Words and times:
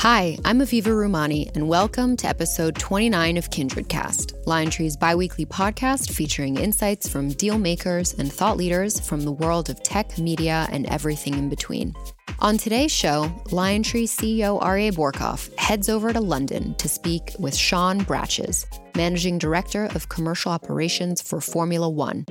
Hi, 0.00 0.38
I'm 0.46 0.60
Aviva 0.60 0.86
Rumani, 0.86 1.54
and 1.54 1.68
welcome 1.68 2.16
to 2.16 2.26
episode 2.26 2.74
29 2.76 3.36
of 3.36 3.50
KindredCast, 3.50 4.44
LionTree's 4.46 4.96
biweekly 4.96 5.44
podcast 5.44 6.12
featuring 6.12 6.56
insights 6.56 7.06
from 7.06 7.28
deal 7.28 7.58
makers 7.58 8.14
and 8.14 8.32
thought 8.32 8.56
leaders 8.56 8.98
from 8.98 9.20
the 9.20 9.32
world 9.32 9.68
of 9.68 9.82
tech, 9.82 10.16
media, 10.16 10.66
and 10.72 10.86
everything 10.86 11.34
in 11.34 11.50
between. 11.50 11.94
On 12.38 12.56
today's 12.56 12.90
show, 12.90 13.30
LionTree 13.48 14.04
CEO 14.04 14.58
Aryeh 14.62 14.94
Bourkoff 14.94 15.54
heads 15.58 15.90
over 15.90 16.14
to 16.14 16.20
London 16.20 16.74
to 16.76 16.88
speak 16.88 17.34
with 17.38 17.54
Sean 17.54 18.00
Bratches, 18.00 18.64
Managing 18.96 19.36
Director 19.36 19.90
of 19.94 20.08
Commercial 20.08 20.50
Operations 20.50 21.20
for 21.20 21.42
Formula 21.42 21.90
One. 21.90 22.24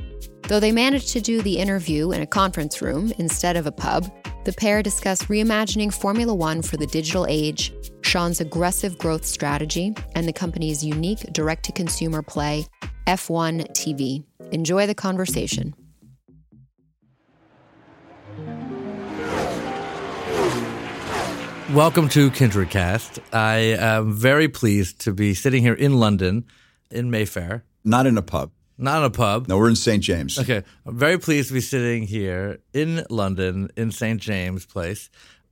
Though 0.49 0.59
they 0.59 0.71
managed 0.71 1.09
to 1.09 1.21
do 1.21 1.43
the 1.43 1.59
interview 1.59 2.09
in 2.09 2.23
a 2.23 2.25
conference 2.25 2.81
room 2.81 3.13
instead 3.19 3.55
of 3.55 3.67
a 3.67 3.71
pub, 3.71 4.11
the 4.45 4.51
pair 4.51 4.81
discuss 4.81 5.25
reimagining 5.25 5.93
Formula 5.93 6.33
One 6.33 6.63
for 6.63 6.75
the 6.75 6.87
digital 6.87 7.27
age, 7.29 7.71
Sean's 8.01 8.41
aggressive 8.41 8.97
growth 8.97 9.25
strategy, 9.25 9.93
and 10.15 10.27
the 10.27 10.33
company's 10.33 10.83
unique 10.83 11.19
direct 11.33 11.65
to 11.65 11.71
consumer 11.71 12.23
play, 12.23 12.65
F1 13.05 13.73
TV. 13.73 14.23
Enjoy 14.51 14.87
the 14.87 14.95
conversation. 14.95 15.75
Welcome 21.75 22.09
to 22.09 22.31
KindredCast. 22.31 23.19
I 23.31 23.57
am 23.77 24.13
very 24.13 24.47
pleased 24.47 24.99
to 25.01 25.13
be 25.13 25.35
sitting 25.35 25.61
here 25.61 25.75
in 25.75 25.99
London, 25.99 26.45
in 26.89 27.11
Mayfair. 27.11 27.65
Not 27.83 28.07
in 28.07 28.17
a 28.17 28.23
pub. 28.23 28.49
Not 28.81 28.99
in 28.99 29.03
a 29.03 29.09
pub. 29.09 29.49
No, 29.49 29.57
we're 29.57 29.67
in 29.67 29.75
St. 29.75 30.01
James. 30.01 30.39
Okay. 30.39 30.63
I'm 30.85 30.97
very 30.97 31.19
pleased 31.19 31.49
to 31.49 31.53
be 31.53 31.59
sitting 31.59 32.03
here 32.03 32.59
in 32.73 33.05
London, 33.09 33.69
in 33.75 33.91
St. 33.91 34.21
James 34.21 34.65
Place, 34.65 35.09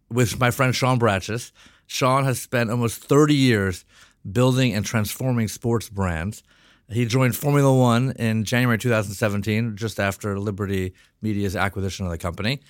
with 0.09 0.39
my 0.39 0.49
friend 0.49 0.73
Sean 0.73 0.97
Bratches. 0.97 1.51
Sean 1.87 2.23
has 2.23 2.39
spent 2.39 2.71
almost 2.71 3.03
30 3.03 3.35
years 3.35 3.83
building 4.31 4.73
and 4.73 4.85
transforming 4.85 5.49
sports 5.49 5.89
brands. 5.89 6.41
He 6.89 7.05
joined 7.05 7.35
Formula 7.35 7.77
One 7.77 8.11
in 8.11 8.45
January 8.45 8.77
2017, 8.77 9.75
just 9.75 9.99
after 9.99 10.39
Liberty 10.39 10.93
Media's 11.21 11.57
acquisition 11.57 12.05
of 12.05 12.13
the 12.13 12.17
company. 12.17 12.61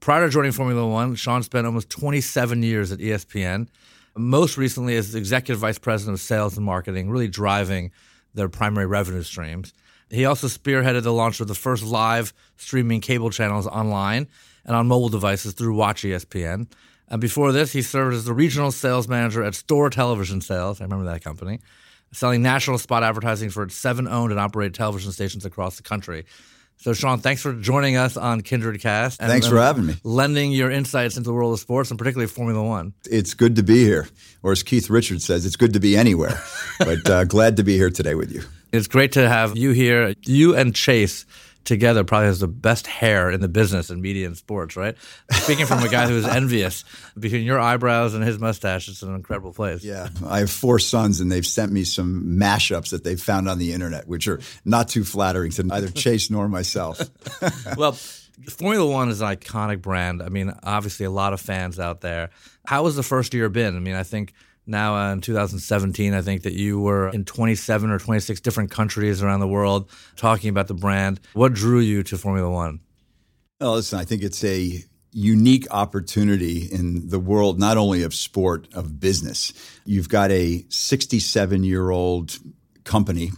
Prior 0.00 0.24
to 0.24 0.32
joining 0.32 0.52
Formula 0.52 0.86
One, 0.86 1.14
Sean 1.14 1.42
spent 1.42 1.66
almost 1.66 1.90
27 1.90 2.62
years 2.62 2.90
at 2.90 3.00
ESPN, 3.00 3.68
most 4.16 4.56
recently 4.56 4.96
as 4.96 5.14
executive 5.14 5.58
vice 5.58 5.78
president 5.78 6.14
of 6.14 6.20
sales 6.22 6.56
and 6.56 6.64
marketing, 6.64 7.10
really 7.10 7.28
driving 7.28 7.90
their 8.32 8.48
primary 8.48 8.86
revenue 8.86 9.22
streams. 9.22 9.74
He 10.10 10.24
also 10.24 10.46
spearheaded 10.46 11.02
the 11.02 11.12
launch 11.12 11.40
of 11.40 11.48
the 11.48 11.54
first 11.54 11.82
live 11.82 12.32
streaming 12.56 13.00
cable 13.00 13.30
channels 13.30 13.66
online 13.66 14.28
and 14.64 14.76
on 14.76 14.86
mobile 14.86 15.08
devices 15.08 15.52
through 15.54 15.74
Watch 15.74 16.02
ESPN. 16.02 16.68
And 17.08 17.20
before 17.20 17.52
this, 17.52 17.72
he 17.72 17.82
served 17.82 18.14
as 18.14 18.24
the 18.24 18.32
regional 18.32 18.72
sales 18.72 19.08
manager 19.08 19.42
at 19.42 19.54
Storer 19.54 19.90
Television 19.90 20.40
Sales. 20.40 20.80
I 20.80 20.84
remember 20.84 21.06
that 21.06 21.22
company, 21.22 21.60
selling 22.12 22.42
national 22.42 22.78
spot 22.78 23.02
advertising 23.02 23.50
for 23.50 23.62
its 23.62 23.76
seven 23.76 24.08
owned 24.08 24.32
and 24.32 24.40
operated 24.40 24.74
television 24.74 25.12
stations 25.12 25.44
across 25.44 25.76
the 25.76 25.82
country. 25.82 26.24
So, 26.78 26.92
Sean, 26.92 27.20
thanks 27.20 27.40
for 27.40 27.54
joining 27.54 27.96
us 27.96 28.16
on 28.16 28.42
KindredCast. 28.42 29.18
And, 29.20 29.30
thanks 29.30 29.46
for 29.46 29.56
having 29.56 29.86
me. 29.86 29.94
Lending 30.04 30.52
your 30.52 30.70
insights 30.70 31.16
into 31.16 31.28
the 31.28 31.32
world 31.32 31.54
of 31.54 31.60
sports 31.60 31.90
and 31.90 31.98
particularly 31.98 32.28
Formula 32.28 32.62
One. 32.62 32.92
It's 33.10 33.32
good 33.32 33.56
to 33.56 33.62
be 33.62 33.82
here. 33.84 34.08
Or 34.42 34.52
as 34.52 34.62
Keith 34.62 34.90
Richards 34.90 35.24
says, 35.24 35.46
it's 35.46 35.56
good 35.56 35.72
to 35.72 35.80
be 35.80 35.96
anywhere. 35.96 36.38
but 36.78 37.08
uh, 37.08 37.24
glad 37.24 37.56
to 37.56 37.64
be 37.64 37.76
here 37.76 37.88
today 37.88 38.14
with 38.14 38.30
you. 38.30 38.42
It's 38.76 38.88
great 38.88 39.12
to 39.12 39.28
have 39.28 39.56
you 39.56 39.70
here. 39.70 40.14
You 40.24 40.54
and 40.54 40.74
Chase 40.74 41.26
together 41.66 42.04
probably 42.04 42.28
has 42.28 42.38
the 42.40 42.48
best 42.48 42.86
hair 42.86 43.30
in 43.30 43.40
the 43.40 43.48
business 43.48 43.90
in 43.90 44.00
media 44.00 44.26
and 44.26 44.36
sports, 44.36 44.76
right? 44.76 44.96
Speaking 45.32 45.66
from 45.66 45.82
a 45.82 45.88
guy 45.88 46.06
who 46.06 46.16
is 46.16 46.24
envious 46.26 46.84
between 47.18 47.42
your 47.42 47.60
eyebrows 47.60 48.14
and 48.14 48.24
his 48.24 48.38
mustache, 48.38 48.88
it's 48.88 49.02
an 49.02 49.14
incredible 49.14 49.52
place. 49.52 49.84
Yeah. 49.84 50.08
I 50.26 50.38
have 50.38 50.50
four 50.50 50.78
sons 50.78 51.20
and 51.20 51.30
they've 51.30 51.46
sent 51.46 51.72
me 51.72 51.84
some 51.84 52.38
mashups 52.38 52.90
that 52.90 53.04
they've 53.04 53.20
found 53.20 53.48
on 53.48 53.58
the 53.58 53.72
internet, 53.72 54.08
which 54.08 54.28
are 54.28 54.40
not 54.64 54.88
too 54.88 55.04
flattering 55.04 55.50
to 55.52 55.64
neither 55.64 55.88
Chase 55.96 56.30
nor 56.30 56.48
myself. 56.48 57.00
well, 57.76 57.92
Formula 58.48 58.90
One 58.90 59.08
is 59.08 59.20
an 59.20 59.28
iconic 59.28 59.82
brand. 59.82 60.22
I 60.22 60.28
mean, 60.28 60.52
obviously 60.62 61.04
a 61.04 61.10
lot 61.10 61.32
of 61.32 61.40
fans 61.40 61.80
out 61.80 62.00
there. 62.00 62.30
How 62.64 62.84
has 62.84 62.96
the 62.96 63.02
first 63.02 63.34
year 63.34 63.48
been? 63.48 63.76
I 63.76 63.80
mean, 63.80 63.94
I 63.94 64.02
think 64.04 64.32
now 64.66 64.96
uh, 64.96 65.12
in 65.12 65.20
2017, 65.20 66.14
I 66.14 66.22
think 66.22 66.42
that 66.42 66.52
you 66.52 66.80
were 66.80 67.08
in 67.08 67.24
27 67.24 67.90
or 67.90 67.98
26 67.98 68.40
different 68.40 68.70
countries 68.70 69.22
around 69.22 69.40
the 69.40 69.48
world 69.48 69.90
talking 70.16 70.50
about 70.50 70.66
the 70.66 70.74
brand. 70.74 71.20
What 71.34 71.52
drew 71.52 71.78
you 71.78 72.02
to 72.04 72.18
Formula 72.18 72.50
One? 72.50 72.80
Well, 73.60 73.74
listen, 73.74 73.98
I 73.98 74.04
think 74.04 74.22
it's 74.22 74.44
a 74.44 74.84
unique 75.12 75.66
opportunity 75.70 76.68
in 76.70 77.08
the 77.08 77.18
world, 77.18 77.58
not 77.58 77.78
only 77.78 78.02
of 78.02 78.14
sport, 78.14 78.68
of 78.74 79.00
business. 79.00 79.52
You've 79.86 80.10
got 80.10 80.30
a 80.30 80.66
67 80.68 81.64
year 81.64 81.90
old 81.90 82.38
company, 82.84 83.30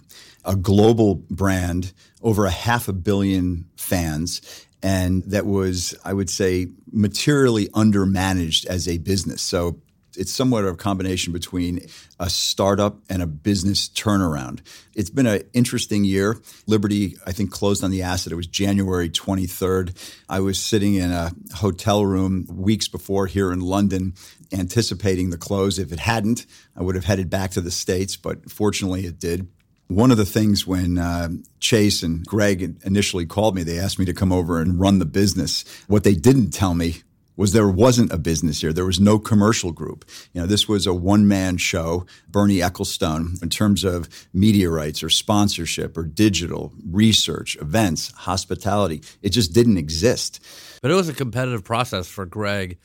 a 0.44 0.56
global 0.56 1.16
brand, 1.30 1.92
over 2.20 2.46
a 2.46 2.50
half 2.50 2.88
a 2.88 2.92
billion 2.92 3.66
fans, 3.76 4.66
and 4.82 5.22
that 5.24 5.46
was, 5.46 5.94
I 6.04 6.14
would 6.14 6.30
say, 6.30 6.68
materially 6.90 7.68
undermanaged 7.68 8.66
as 8.66 8.88
a 8.88 8.98
business. 8.98 9.40
So 9.42 9.80
it's 10.18 10.32
somewhat 10.32 10.64
of 10.64 10.74
a 10.74 10.76
combination 10.76 11.32
between 11.32 11.86
a 12.18 12.28
startup 12.28 12.98
and 13.08 13.22
a 13.22 13.26
business 13.26 13.88
turnaround. 13.88 14.60
It's 14.94 15.10
been 15.10 15.26
an 15.26 15.42
interesting 15.52 16.04
year. 16.04 16.36
Liberty, 16.66 17.16
I 17.24 17.32
think, 17.32 17.52
closed 17.52 17.84
on 17.84 17.90
the 17.90 18.02
asset. 18.02 18.32
It 18.32 18.36
was 18.36 18.48
January 18.48 19.08
23rd. 19.08 19.94
I 20.28 20.40
was 20.40 20.58
sitting 20.58 20.94
in 20.94 21.12
a 21.12 21.30
hotel 21.54 22.04
room 22.04 22.46
weeks 22.50 22.88
before 22.88 23.26
here 23.26 23.52
in 23.52 23.60
London, 23.60 24.14
anticipating 24.52 25.30
the 25.30 25.38
close. 25.38 25.78
If 25.78 25.92
it 25.92 26.00
hadn't, 26.00 26.46
I 26.76 26.82
would 26.82 26.96
have 26.96 27.04
headed 27.04 27.30
back 27.30 27.52
to 27.52 27.60
the 27.60 27.70
States, 27.70 28.16
but 28.16 28.50
fortunately 28.50 29.06
it 29.06 29.20
did. 29.20 29.48
One 29.86 30.10
of 30.10 30.18
the 30.18 30.26
things 30.26 30.66
when 30.66 30.98
uh, 30.98 31.28
Chase 31.60 32.02
and 32.02 32.26
Greg 32.26 32.78
initially 32.84 33.24
called 33.24 33.54
me, 33.54 33.62
they 33.62 33.78
asked 33.78 33.98
me 33.98 34.04
to 34.04 34.12
come 34.12 34.32
over 34.32 34.60
and 34.60 34.78
run 34.78 34.98
the 34.98 35.06
business. 35.06 35.64
What 35.86 36.04
they 36.04 36.14
didn't 36.14 36.50
tell 36.50 36.74
me 36.74 37.02
was 37.38 37.52
there 37.52 37.68
wasn't 37.68 38.12
a 38.12 38.18
business 38.18 38.60
here. 38.60 38.72
There 38.72 38.84
was 38.84 38.98
no 38.98 39.18
commercial 39.18 39.70
group. 39.70 40.04
You 40.34 40.40
know, 40.40 40.46
this 40.46 40.68
was 40.68 40.86
a 40.86 40.92
one 40.92 41.28
man 41.28 41.56
show, 41.56 42.04
Bernie 42.28 42.58
Ecclestone, 42.58 43.40
in 43.40 43.48
terms 43.48 43.84
of 43.84 44.08
media 44.34 44.68
rights 44.68 45.04
or 45.04 45.08
sponsorship 45.08 45.96
or 45.96 46.02
digital, 46.02 46.72
research, 46.90 47.56
events, 47.60 48.10
hospitality. 48.10 49.02
It 49.22 49.30
just 49.30 49.54
didn't 49.54 49.78
exist. 49.78 50.44
But 50.82 50.90
it 50.90 50.94
was 50.94 51.08
a 51.08 51.14
competitive 51.14 51.62
process 51.62 52.08
for 52.08 52.26
Greg 52.26 52.78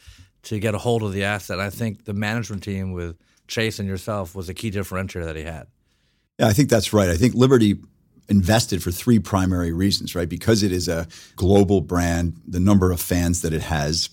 to 0.43 0.59
get 0.59 0.75
a 0.75 0.77
hold 0.77 1.01
of 1.01 1.13
the 1.13 1.23
asset. 1.23 1.59
I 1.59 1.71
think 1.71 2.05
the 2.05 2.13
management 2.13 2.61
team 2.61 2.91
with 2.91 3.17
Chase 3.47 3.79
and 3.79 3.87
yourself 3.87 4.35
was 4.35 4.49
a 4.49 4.53
key 4.53 4.69
differentiator 4.69 5.25
that 5.25 5.35
he 5.35 5.43
had. 5.43 5.65
Yeah, 6.37 6.47
I 6.47 6.53
think 6.53 6.69
that's 6.69 6.93
right. 6.93 7.09
I 7.09 7.17
think 7.17 7.33
Liberty 7.33 7.77
invested 8.29 8.83
for 8.83 8.91
three 8.91 9.17
primary 9.17 9.73
reasons, 9.73 10.15
right? 10.15 10.29
Because 10.29 10.61
it 10.61 10.71
is 10.71 10.87
a 10.87 11.07
global 11.35 11.81
brand, 11.81 12.39
the 12.47 12.59
number 12.59 12.91
of 12.91 13.01
fans 13.01 13.41
that 13.41 13.53
it 13.53 13.61
has, 13.61 14.09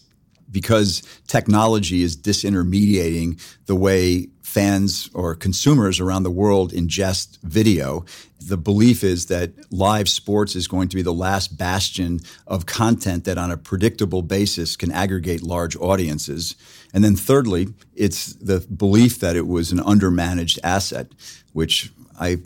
because 0.50 1.02
technology 1.26 2.02
is 2.02 2.16
disintermediating 2.16 3.40
the 3.66 3.76
way 3.76 4.28
fans 4.50 5.08
or 5.14 5.36
consumers 5.36 6.00
around 6.00 6.24
the 6.24 6.30
world 6.30 6.72
ingest 6.72 7.38
video. 7.42 8.04
The 8.40 8.56
belief 8.56 9.04
is 9.04 9.26
that 9.26 9.52
live 9.70 10.08
sports 10.08 10.56
is 10.56 10.66
going 10.66 10.88
to 10.88 10.96
be 10.96 11.02
the 11.02 11.12
last 11.12 11.56
bastion 11.56 12.18
of 12.48 12.66
content 12.66 13.24
that 13.26 13.38
on 13.38 13.52
a 13.52 13.56
predictable 13.56 14.22
basis 14.22 14.74
can 14.74 14.90
aggregate 14.90 15.42
large 15.42 15.76
audiences. 15.76 16.56
And 16.92 17.04
then 17.04 17.14
thirdly, 17.14 17.68
it's 17.94 18.32
the 18.34 18.58
belief 18.60 19.20
that 19.20 19.36
it 19.36 19.46
was 19.46 19.70
an 19.70 19.78
undermanaged 19.78 20.58
asset, 20.64 21.06
which 21.52 21.92
I 22.18 22.38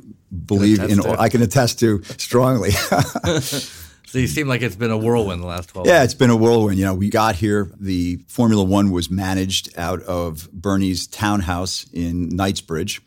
believe 0.44 0.82
in, 0.82 1.00
I 1.00 1.30
can 1.30 1.40
attest 1.40 1.78
to 1.80 2.02
strongly. 2.18 2.72
So 4.14 4.20
you 4.20 4.28
seem 4.28 4.46
like 4.46 4.62
it's 4.62 4.76
been 4.76 4.92
a 4.92 4.96
whirlwind 4.96 5.42
the 5.42 5.46
last 5.48 5.70
12 5.70 5.88
Yeah, 5.88 5.94
months. 5.94 6.04
it's 6.04 6.14
been 6.14 6.30
a 6.30 6.36
whirlwind. 6.36 6.78
You 6.78 6.84
know, 6.84 6.94
we 6.94 7.10
got 7.10 7.34
here, 7.34 7.72
the 7.80 8.20
Formula 8.28 8.62
One 8.62 8.92
was 8.92 9.10
managed 9.10 9.76
out 9.76 10.02
of 10.04 10.48
Bernie's 10.52 11.08
townhouse 11.08 11.84
in 11.92 12.28
Knightsbridge. 12.28 13.02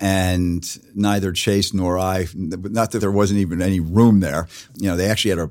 And 0.00 0.66
neither 0.92 1.30
Chase 1.30 1.72
nor 1.72 2.00
I, 2.00 2.26
not 2.34 2.90
that 2.90 2.98
there 2.98 3.12
wasn't 3.12 3.38
even 3.38 3.62
any 3.62 3.78
room 3.78 4.18
there, 4.18 4.48
you 4.74 4.88
know, 4.88 4.96
they 4.96 5.08
actually 5.08 5.28
had 5.28 5.38
a 5.38 5.50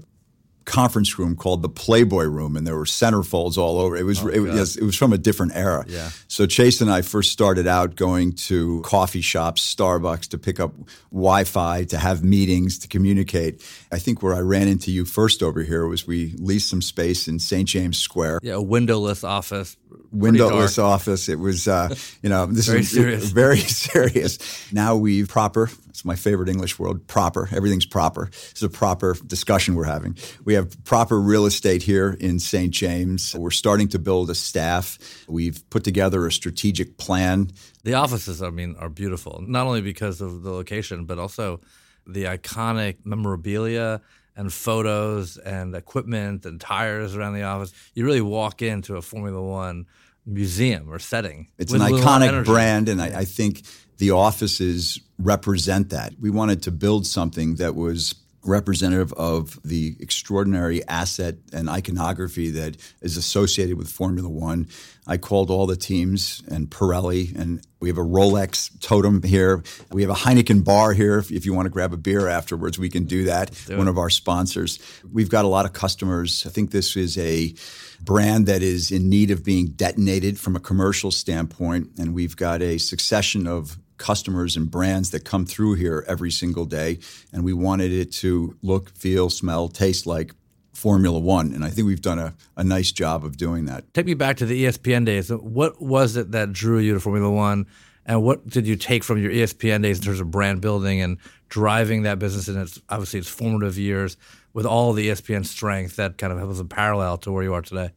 conference 0.70 1.18
room 1.18 1.36
called 1.36 1.62
the 1.62 1.70
Playboy 1.70 2.26
Room, 2.26 2.56
and 2.56 2.66
there 2.66 2.76
were 2.76 2.86
centerfolds 2.86 3.58
all 3.58 3.80
over. 3.80 3.98
It 3.98 4.04
was 4.04 4.24
oh, 4.24 4.28
it, 4.28 4.40
was 4.40 4.78
it 4.78 4.84
was 4.84 4.96
from 4.96 5.12
a 5.12 5.18
different 5.18 5.56
era. 5.56 5.84
Yeah. 5.88 6.10
So 6.28 6.46
Chase 6.46 6.80
and 6.80 6.92
I 6.92 7.02
first 7.02 7.32
started 7.32 7.68
out 7.68 7.96
going 7.96 8.34
to 8.34 8.82
coffee 8.84 9.22
shops, 9.22 9.76
Starbucks, 9.76 10.30
to 10.30 10.38
pick 10.38 10.60
up 10.60 10.74
Wi-Fi, 11.12 11.86
to 11.86 11.98
have 11.98 12.24
meetings, 12.24 12.80
to 12.80 12.88
communicate. 12.88 13.66
I 13.92 14.00
think 14.00 14.22
where 14.22 14.34
I 14.34 14.40
ran 14.40 14.68
into 14.68 14.92
you 14.92 15.06
first 15.06 15.42
over 15.42 15.64
here 15.64 15.88
was 15.88 16.06
we 16.06 16.36
leased 16.38 16.70
some 16.70 16.82
space 16.82 17.28
in 17.28 17.40
St. 17.40 17.68
James 17.68 17.98
Square. 17.98 18.40
Yeah, 18.44 18.54
a 18.54 18.62
windowless 18.62 19.24
office 19.24 19.76
windowless 20.12 20.78
office. 20.78 21.30
It 21.30 21.40
was, 21.40 21.68
uh, 21.68 21.94
you 22.22 22.30
know, 22.30 22.46
this 22.46 22.68
very 22.68 22.80
is 22.82 22.92
serious. 22.92 23.30
very 23.32 23.58
serious. 23.58 24.72
Now 24.72 24.96
we've 24.96 25.28
proper. 25.28 25.70
It's 26.00 26.06
my 26.06 26.16
favorite 26.16 26.48
English 26.48 26.80
word. 26.80 27.06
Proper. 27.08 27.50
Everything's 27.52 27.86
proper. 27.86 28.30
It's 28.52 28.62
a 28.62 28.70
proper 28.70 29.18
discussion 29.28 29.76
we're 29.76 29.84
having. 29.84 30.16
We 30.46 30.54
have 30.54 30.82
proper 30.86 31.20
real 31.20 31.46
estate 31.46 31.84
here 31.84 32.16
in 32.22 32.40
St. 32.40 32.72
James. 32.72 33.36
We're 33.36 33.52
starting 33.52 33.90
to 33.90 34.00
build 34.00 34.30
a 34.30 34.36
staff. 34.36 34.98
We've 35.28 35.62
put 35.70 35.84
together 35.84 36.26
a 36.26 36.32
strategic 36.32 36.98
plan. 36.98 37.52
The 37.84 37.96
offices, 37.96 38.42
I 38.42 38.50
mean, 38.50 38.78
are 38.80 38.88
beautiful. 38.88 39.44
Not 39.46 39.68
only 39.68 39.82
because 39.82 40.22
of 40.22 40.42
the 40.42 40.52
location, 40.52 41.04
but 41.04 41.20
also 41.20 41.60
the 42.08 42.24
iconic 42.24 43.00
memorabilia 43.04 44.00
and 44.38 44.54
photos 44.54 45.36
and 45.36 45.76
equipment 45.76 46.46
and 46.46 46.62
tires 46.62 47.14
around 47.14 47.34
the 47.34 47.44
office. 47.44 47.74
You 47.94 48.06
really 48.06 48.22
walk 48.22 48.62
into 48.62 48.96
a 48.96 49.02
Formula 49.02 49.42
One 49.42 49.86
museum 50.26 50.90
or 50.90 51.00
setting. 51.00 51.50
It's 51.58 51.74
an 51.74 51.82
with 51.82 51.92
a 51.92 52.06
lot 52.06 52.22
of 52.22 52.30
iconic 52.30 52.46
brand, 52.46 52.88
and 52.88 53.02
I, 53.02 53.20
I 53.20 53.26
think 53.26 53.64
the 54.00 54.12
offices 54.12 55.00
represent 55.20 55.90
that. 55.92 56.14
We 56.20 56.30
wanted 56.30 56.64
to 56.64 56.72
build 56.72 57.06
something 57.06 57.56
that 57.56 57.76
was 57.76 58.16
representative 58.44 59.12
of 59.14 59.60
the 59.64 59.98
extraordinary 60.00 60.88
asset 60.88 61.36
and 61.52 61.70
iconography 61.70 62.50
that 62.52 62.78
is 63.02 63.18
associated 63.18 63.78
with 63.78 63.90
Formula 63.90 64.30
One. 64.30 64.68
I 65.06 65.18
called 65.18 65.50
all 65.50 65.68
the 65.68 65.76
teams 65.76 66.42
and 66.50 66.70
Pirelli, 66.70 67.36
and 67.38 67.62
we 67.82 67.90
have 67.90 67.98
a 67.98 68.02
Rolex 68.02 68.72
totem 68.80 69.24
here. 69.24 69.62
We 69.92 70.04
have 70.04 70.12
a 70.12 70.16
Heineken 70.16 70.64
bar 70.64 70.94
here. 70.94 71.18
If, 71.18 71.32
if 71.32 71.46
you 71.46 71.54
want 71.54 71.66
to 71.66 71.70
grab 71.70 71.92
a 71.92 71.98
beer 71.98 72.30
afterwards, 72.30 72.80
we 72.80 72.90
can 72.90 73.04
do 73.04 73.26
that. 73.26 73.54
One 73.78 73.88
of 73.90 73.98
our 73.98 74.10
sponsors. 74.10 74.80
We've 75.12 75.30
got 75.30 75.44
a 75.44 75.50
lot 75.50 75.66
of 75.66 75.74
customers. 75.74 76.46
I 76.48 76.50
think 76.50 76.72
this 76.72 76.96
is 76.96 77.18
a 77.18 77.54
brand 78.02 78.46
that 78.48 78.62
is 78.62 78.92
in 78.92 79.10
need 79.10 79.32
of 79.32 79.44
being 79.44 79.68
detonated 79.68 80.40
from 80.40 80.56
a 80.56 80.60
commercial 80.62 81.12
standpoint, 81.12 81.90
and 82.00 82.14
we've 82.14 82.38
got 82.38 82.62
a 82.62 82.78
succession 82.78 83.48
of 83.48 83.78
customers 84.00 84.58
and 84.58 84.72
brands 84.72 85.12
that 85.12 85.24
come 85.24 85.46
through 85.46 85.76
here 85.76 86.04
every 86.08 86.32
single 86.32 86.66
day. 86.66 86.98
And 87.32 87.44
we 87.44 87.54
wanted 87.54 87.92
it 87.92 88.12
to 88.14 88.58
look, 88.64 88.90
feel, 88.96 89.30
smell, 89.30 89.68
taste 89.68 90.08
like 90.08 90.34
Formula 90.74 91.20
One. 91.20 91.54
And 91.54 91.64
I 91.64 91.70
think 91.70 91.86
we've 91.86 92.02
done 92.02 92.18
a, 92.18 92.34
a 92.58 92.64
nice 92.64 92.92
job 92.92 93.24
of 93.24 93.38
doing 93.38 93.66
that. 93.66 93.94
Take 93.94 94.08
me 94.08 94.16
back 94.16 94.38
to 94.38 94.46
the 94.46 94.64
ESPN 94.64 95.06
days. 95.06 95.30
What 95.30 95.80
was 95.82 96.16
it 96.16 96.32
that 96.32 96.52
drew 96.54 96.80
you 96.80 96.96
to 96.96 97.00
Formula 97.00 97.30
One? 97.30 97.68
And 98.06 98.24
what 98.24 98.48
did 98.48 98.66
you 98.66 98.76
take 98.76 99.04
from 99.04 99.22
your 99.22 99.32
ESPN 99.32 99.84
days 99.84 100.00
in 100.00 100.06
terms 100.06 100.20
of 100.20 100.32
brand 100.32 100.62
building 100.62 101.02
and 101.02 101.18
driving 101.50 102.04
that 102.04 102.18
business 102.18 102.48
in 102.48 102.58
its 102.58 102.82
obviously 102.90 103.20
its 103.20 103.30
formative 103.30 103.78
years 103.78 104.18
with 104.54 104.66
all 104.66 104.94
the 104.94 105.10
ESPN 105.10 105.46
strength 105.46 105.98
that 105.98 106.18
kind 106.18 106.34
of 106.34 106.48
was 106.48 106.60
a 106.60 106.66
parallel 106.66 107.18
to 107.20 107.32
where 107.32 107.44
you 107.44 107.54
are 107.54 107.62
today? 107.62 107.92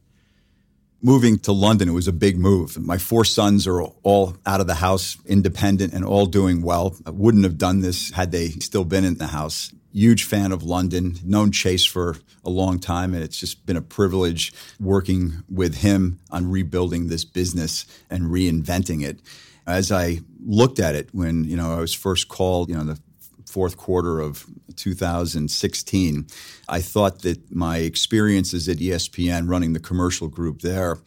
Moving 1.03 1.37
to 1.39 1.51
London, 1.51 1.89
it 1.89 1.91
was 1.91 2.07
a 2.07 2.13
big 2.13 2.39
move. 2.39 2.79
My 2.79 2.97
four 2.97 3.25
sons 3.25 3.67
are 3.67 3.81
all 3.81 4.37
out 4.45 4.61
of 4.61 4.67
the 4.67 4.75
house, 4.75 5.17
independent, 5.25 5.93
and 5.93 6.03
all 6.05 6.25
doing 6.25 6.61
well. 6.61 6.95
I 7.05 7.11
wouldn't 7.11 7.43
have 7.43 7.57
done 7.57 7.81
this 7.81 8.11
had 8.11 8.31
they 8.31 8.49
still 8.49 8.85
been 8.85 9.03
in 9.03 9.17
the 9.17 9.27
house. 9.27 9.71
Huge 9.91 10.23
fan 10.23 10.51
of 10.51 10.63
London, 10.63 11.17
known 11.23 11.51
Chase 11.51 11.85
for 11.85 12.15
a 12.43 12.49
long 12.49 12.79
time, 12.79 13.13
and 13.13 13.21
it's 13.21 13.37
just 13.37 13.65
been 13.65 13.77
a 13.77 13.81
privilege 13.81 14.53
working 14.79 15.43
with 15.49 15.75
him 15.75 16.19
on 16.31 16.49
rebuilding 16.49 17.09
this 17.09 17.25
business 17.25 17.85
and 18.09 18.23
reinventing 18.23 19.03
it. 19.03 19.19
As 19.67 19.91
I 19.91 20.21
looked 20.43 20.79
at 20.79 20.95
it 20.95 21.09
when 21.13 21.43
you 21.43 21.55
know 21.55 21.73
I 21.73 21.79
was 21.79 21.93
first 21.93 22.27
called, 22.27 22.69
you 22.69 22.75
know 22.75 22.83
the 22.83 22.99
fourth 23.53 23.77
quarter 23.77 24.19
of 24.19 24.45
2016, 24.77 26.27
I 26.67 26.81
thought 26.81 27.21
that 27.21 27.53
my 27.53 27.77
experiences 27.77 28.67
at 28.67 28.77
ESPN 28.77 29.47
running 29.47 29.73
the 29.73 29.79
commercial 29.79 30.27
group 30.27 30.61
there 30.61 30.97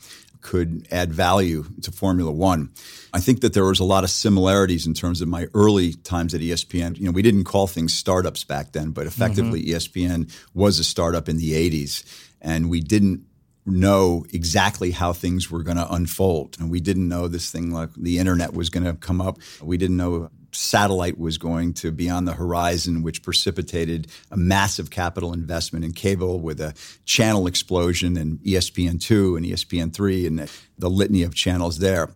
could 0.43 0.87
add 0.93 1.12
value 1.12 1.64
to 1.82 1.90
Formula 1.90 2.31
One. 2.31 2.70
I 3.12 3.19
think 3.19 3.40
that 3.40 3.52
there 3.52 3.64
was 3.64 3.81
a 3.81 3.84
lot 3.84 4.04
of 4.04 4.10
similarities 4.10 4.87
in 4.87 4.94
terms 4.94 5.20
of 5.20 5.26
my 5.26 5.48
early 5.54 5.94
times 5.94 6.34
at 6.34 6.40
ESPN. 6.40 6.96
You 6.98 7.06
know, 7.06 7.10
we 7.10 7.22
didn't 7.22 7.44
call 7.44 7.66
things 7.66 7.93
startups 7.93 8.44
back 8.44 8.70
then, 8.70 8.92
but 8.92 9.06
effectively 9.06 9.64
Mm-hmm. 9.64 9.76
ESPN 9.76 10.32
was 10.54 10.78
a 10.78 10.84
startup 10.84 11.28
in 11.28 11.38
the 11.38 11.52
80s, 11.52 12.04
and 12.40 12.70
we 12.70 12.81
didn't 12.81 13.25
know 13.64 14.25
exactly 14.32 14.92
how 14.92 15.12
things 15.12 15.50
were 15.50 15.64
going 15.64 15.76
to 15.78 15.92
unfold. 15.92 16.56
And 16.60 16.70
we 16.70 16.81
didn't 16.81 17.08
know 17.08 17.26
this 17.26 17.50
thing 17.50 17.72
like 17.72 17.90
the 17.96 18.19
internet 18.19 18.52
was 18.54 18.70
going 18.70 18.84
to 18.84 18.94
come 18.94 19.20
up. 19.20 19.38
We 19.60 19.76
didn't 19.76 19.96
know 19.96 20.31
satellite 20.56 21.19
was 21.19 21.38
going 21.38 21.75
to 21.75 21.93
be 21.93 22.08
on 22.08 22.25
the 22.25 22.32
horizon, 22.32 23.03
which 23.03 23.23
precipitated 23.23 24.08
a 24.31 24.37
massive 24.37 24.91
capital 24.91 25.32
investment 25.32 25.85
in 25.85 25.93
cable 25.93 26.41
with 26.41 26.61
a 26.61 26.75
channel 27.05 27.47
explosion 27.47 28.17
and 28.17 28.41
E 28.47 28.55
ESPN2 28.55 29.37
and 29.37 29.47
ESPN3 29.47 30.26
and 30.26 30.50
the 30.79 30.91
litany 30.91 31.23
of 31.23 31.35
channels 31.35 31.79
there. 31.79 32.11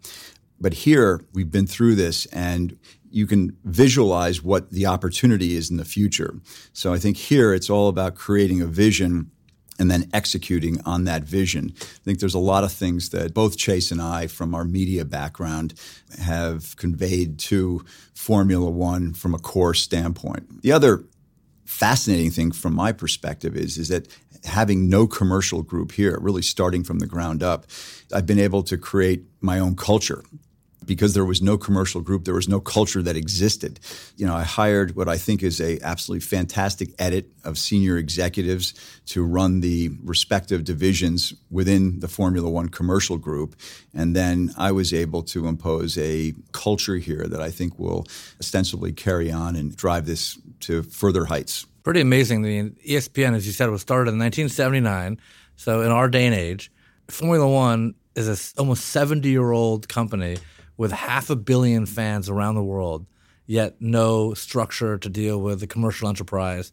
But 0.61 0.75
here, 0.75 1.25
we've 1.33 1.51
been 1.51 1.67
through 1.67 1.95
this 1.95 2.27
and 2.27 2.79
you 3.11 3.27
can 3.27 3.57
visualize 3.65 4.43
what 4.43 4.71
the 4.71 4.87
opportunity 4.87 5.57
is 5.57 5.71
in 5.71 5.77
the 5.77 5.85
future. 5.85 6.35
So 6.73 6.93
I 6.93 6.99
think 6.99 7.17
here 7.17 7.53
it's 7.53 7.69
all 7.69 7.89
about 7.89 8.15
creating 8.15 8.61
a 8.61 8.67
vision 8.67 9.31
and 9.81 9.91
then 9.91 10.09
executing 10.13 10.81
on 10.83 11.05
that 11.05 11.25
vision. 11.25 11.73
I 11.81 11.85
think 12.05 12.21
there's 12.21 12.35
a 12.35 12.39
lot 12.39 12.63
of 12.63 12.71
things 12.71 13.09
that 13.09 13.35
both 13.35 13.57
Chase 13.57 13.91
and 13.91 14.01
I, 14.01 14.27
from 14.27 14.55
our 14.55 14.65
media 14.65 15.05
background, 15.05 15.75
have 16.21 16.77
conveyed 16.77 17.39
to 17.41 17.85
Formula 18.15 18.71
One 18.71 19.15
from 19.15 19.35
a 19.35 19.39
core 19.39 19.75
standpoint. 19.75 20.63
The 20.63 20.73
other 20.73 21.05
fascinating 21.65 22.31
thing 22.31 22.53
from 22.53 22.75
my 22.75 22.93
perspective 22.93 23.57
is, 23.57 23.79
is 23.79 23.89
that 23.89 24.07
having 24.45 24.89
no 24.89 25.07
commercial 25.07 25.63
group 25.63 25.93
here, 25.93 26.19
really 26.21 26.43
starting 26.43 26.85
from 26.85 26.99
the 26.99 27.07
ground 27.07 27.43
up, 27.43 27.67
I've 28.13 28.27
been 28.27 28.39
able 28.39 28.63
to 28.65 28.77
create 28.77 29.25
my 29.41 29.59
own 29.59 29.77
culture 29.77 30.23
because 30.85 31.15
there 31.15 31.25
was 31.25 31.43
no 31.43 31.59
commercial 31.59 32.01
group, 32.01 32.25
there 32.25 32.35
was 32.35 32.49
no 32.49 32.61
culture 32.61 33.03
that 33.03 33.17
existed. 33.17 33.81
You 34.17 34.27
know, 34.27 34.35
I 34.35 34.43
hired 34.43 34.97
what 34.97 35.09
I 35.09 35.19
think 35.19 35.43
is 35.43 35.61
a 35.61 35.79
absolutely 35.83 36.21
fantastic 36.21 36.91
edit 36.99 37.31
of 37.45 37.59
senior 37.59 37.97
executives 37.99 38.75
to 39.07 39.25
run 39.25 39.61
the 39.61 39.91
respective 40.03 40.65
divisions 40.65 41.35
within 41.51 42.01
the 42.01 42.09
Formula 42.09 42.49
One 42.49 42.69
commercial 42.69 43.19
group, 43.19 43.57
and 43.95 44.15
then 44.17 44.53
I 44.57 44.73
was 44.73 44.93
able 44.93 45.23
to 45.25 45.47
impose 45.47 45.99
a 45.99 46.35
culture 46.53 46.97
here 46.97 47.27
that 47.29 47.41
I 47.41 47.51
think 47.51 47.79
will 47.79 48.07
ostensibly 48.39 48.93
carry 48.93 49.31
on 49.31 49.57
and 49.57 49.77
drive 49.77 50.07
this 50.07 50.39
to 50.61 50.83
further 50.83 51.25
heights. 51.25 51.67
Pretty 51.83 52.01
amazing. 52.01 52.43
The 52.43 52.71
ESPN, 52.87 53.35
as 53.35 53.47
you 53.47 53.53
said, 53.53 53.71
was 53.71 53.81
started 53.81 54.13
in 54.13 54.19
1979. 54.19 55.19
So 55.57 55.83
in 55.83 55.91
our 55.91 56.09
day 56.09 56.27
and 56.27 56.35
age, 56.35 56.71
Formula 57.09 57.49
One 57.49 57.95
is 58.15 58.29
a 58.29 58.61
almost 58.61 58.87
70 58.87 59.29
year 59.29 59.51
old 59.51 59.89
company 59.89 60.37
with 60.81 60.93
half 60.93 61.29
a 61.29 61.37
billion 61.37 61.85
fans 61.85 62.31
around 62.31 62.55
the 62.55 62.63
world, 62.63 63.05
yet 63.45 63.77
no 63.81 64.33
structure 64.33 64.97
to 64.97 65.11
deal 65.11 65.39
with 65.39 65.61
the 65.61 65.67
commercial 65.67 66.09
enterprise, 66.09 66.73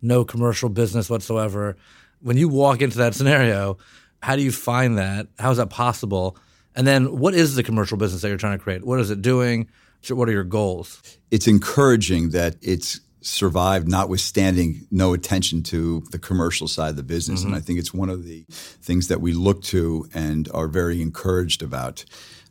no 0.00 0.24
commercial 0.24 0.68
business 0.68 1.10
whatsoever. 1.10 1.76
When 2.20 2.36
you 2.36 2.48
walk 2.48 2.82
into 2.82 2.98
that 2.98 3.16
scenario, 3.16 3.76
how 4.22 4.36
do 4.36 4.42
you 4.42 4.52
find 4.52 4.96
that? 4.98 5.26
How 5.40 5.50
is 5.50 5.56
that 5.56 5.70
possible? 5.70 6.36
And 6.76 6.86
then 6.86 7.18
what 7.18 7.34
is 7.34 7.56
the 7.56 7.64
commercial 7.64 7.98
business 7.98 8.22
that 8.22 8.28
you're 8.28 8.36
trying 8.36 8.56
to 8.56 8.62
create? 8.62 8.84
What 8.84 9.00
is 9.00 9.10
it 9.10 9.22
doing? 9.22 9.68
What 10.08 10.28
are 10.28 10.32
your 10.32 10.44
goals? 10.44 11.18
It's 11.32 11.48
encouraging 11.48 12.30
that 12.30 12.54
it's 12.62 13.00
survived 13.22 13.88
notwithstanding 13.88 14.86
no 14.92 15.14
attention 15.14 15.64
to 15.64 16.04
the 16.12 16.18
commercial 16.20 16.68
side 16.68 16.90
of 16.90 16.96
the 16.96 17.02
business. 17.02 17.42
And 17.42 17.50
mm-hmm. 17.50 17.58
I 17.58 17.60
think 17.62 17.80
it's 17.80 17.92
one 17.92 18.08
of 18.08 18.22
the 18.22 18.44
things 18.48 19.08
that 19.08 19.20
we 19.20 19.32
look 19.32 19.64
to 19.64 20.08
and 20.14 20.48
are 20.54 20.68
very 20.68 21.02
encouraged 21.02 21.60
about. 21.60 22.04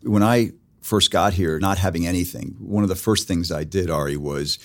When 0.04 0.22
I 0.22 0.52
first 0.88 1.12
got 1.12 1.34
here, 1.34 1.60
not 1.60 1.78
having 1.78 2.08
anything, 2.08 2.56
one 2.60 2.82
of 2.82 2.88
the 2.88 2.96
first 2.96 3.28
things 3.28 3.52
I 3.52 3.66
did, 3.66 3.90
Ari, 3.90 4.16
was 4.16 4.58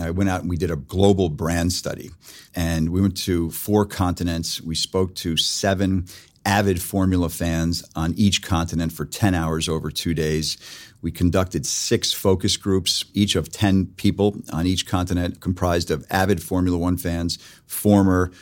I 0.00 0.10
went 0.10 0.28
out 0.28 0.40
and 0.40 0.50
we 0.50 0.56
did 0.56 0.70
a 0.72 0.76
global 0.76 1.28
brand 1.28 1.72
study. 1.72 2.10
And 2.56 2.90
we 2.90 3.00
went 3.00 3.16
to 3.18 3.50
four 3.50 3.86
continents. 3.86 4.60
We 4.60 4.74
spoke 4.74 5.14
to 5.16 5.36
seven 5.36 6.06
avid 6.44 6.82
Formula 6.82 7.28
fans 7.28 7.84
on 7.94 8.14
each 8.14 8.42
continent 8.42 8.92
for 8.92 9.04
10 9.04 9.32
hours 9.32 9.68
over 9.68 9.92
two 9.92 10.12
days. 10.12 10.58
We 11.02 11.12
conducted 11.12 11.64
six 11.64 12.12
focus 12.12 12.56
groups, 12.56 13.04
each 13.14 13.36
of 13.36 13.52
10 13.52 13.92
people 13.96 14.42
on 14.52 14.66
each 14.66 14.86
continent, 14.88 15.38
comprised 15.40 15.92
of 15.92 16.04
avid 16.10 16.42
Formula 16.42 16.76
One 16.76 16.96
fans, 16.96 17.36
former 17.66 18.32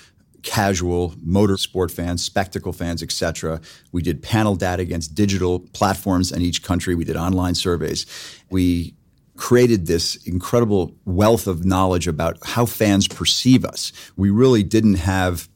casual 0.42 1.10
motorsport 1.26 1.90
fans, 1.90 2.24
spectacle 2.24 2.72
fans, 2.72 3.02
etc. 3.02 3.60
We 3.92 4.02
did 4.02 4.22
panel 4.22 4.56
data 4.56 4.82
against 4.82 5.14
digital 5.14 5.60
platforms 5.60 6.32
in 6.32 6.42
each 6.42 6.62
country. 6.62 6.94
We 6.94 7.04
did 7.04 7.16
online 7.16 7.54
surveys. 7.54 8.06
We 8.50 8.94
created 9.36 9.86
this 9.86 10.16
incredible 10.26 10.94
wealth 11.04 11.46
of 11.46 11.64
knowledge 11.64 12.08
about 12.08 12.38
how 12.44 12.66
fans 12.66 13.06
perceive 13.06 13.64
us. 13.64 13.92
We 14.16 14.30
really 14.30 14.62
didn't 14.62 14.94
have 14.94 15.48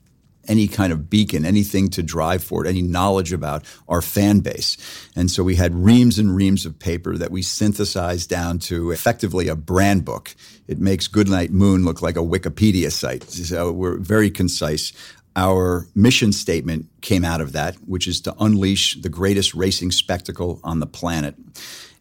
any 0.48 0.68
kind 0.68 0.92
of 0.92 1.08
beacon, 1.08 1.44
anything 1.44 1.88
to 1.90 2.02
drive 2.02 2.42
for 2.42 2.64
it, 2.64 2.68
any 2.68 2.82
knowledge 2.82 3.32
about 3.32 3.64
our 3.88 4.02
fan 4.02 4.40
base. 4.40 4.76
And 5.14 5.30
so 5.30 5.42
we 5.42 5.56
had 5.56 5.74
reams 5.74 6.18
and 6.18 6.34
reams 6.34 6.66
of 6.66 6.78
paper 6.78 7.16
that 7.16 7.30
we 7.30 7.42
synthesized 7.42 8.28
down 8.28 8.58
to 8.60 8.90
effectively 8.90 9.48
a 9.48 9.56
brand 9.56 10.04
book. 10.04 10.34
It 10.66 10.78
makes 10.78 11.06
Goodnight 11.06 11.50
Moon 11.50 11.84
look 11.84 12.02
like 12.02 12.16
a 12.16 12.20
Wikipedia 12.20 12.90
site. 12.90 13.24
So 13.30 13.72
we're 13.72 13.98
very 13.98 14.30
concise. 14.30 14.92
Our 15.34 15.86
mission 15.94 16.32
statement 16.32 16.86
came 17.00 17.24
out 17.24 17.40
of 17.40 17.52
that, 17.52 17.76
which 17.86 18.06
is 18.06 18.20
to 18.22 18.34
unleash 18.38 19.00
the 19.00 19.08
greatest 19.08 19.54
racing 19.54 19.92
spectacle 19.92 20.60
on 20.62 20.80
the 20.80 20.86
planet. 20.86 21.36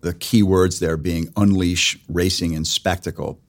The 0.01 0.13
key 0.13 0.43
words 0.43 0.79
there 0.79 0.97
being 0.97 1.31
unleash, 1.37 1.97
racing, 2.09 2.55
and 2.55 2.67
spectacle. 2.67 3.39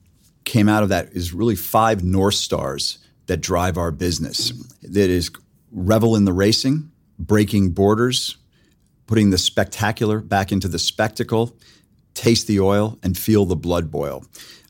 Came 0.45 0.69
out 0.69 0.83
of 0.83 0.89
that 0.89 1.11
is 1.13 1.33
really 1.33 1.55
five 1.55 2.03
North 2.03 2.35
Stars 2.35 2.99
that 3.27 3.37
drive 3.37 3.77
our 3.77 3.91
business. 3.91 4.51
That 4.81 5.09
is 5.09 5.31
revel 5.71 6.15
in 6.15 6.25
the 6.25 6.33
racing, 6.33 6.91
breaking 7.17 7.71
borders, 7.71 8.37
putting 9.07 9.29
the 9.29 9.37
spectacular 9.37 10.19
back 10.19 10.51
into 10.51 10.67
the 10.67 10.79
spectacle, 10.79 11.57
taste 12.13 12.47
the 12.47 12.59
oil, 12.59 12.99
and 13.03 13.17
feel 13.17 13.45
the 13.45 13.55
blood 13.55 13.91
boil. 13.91 14.25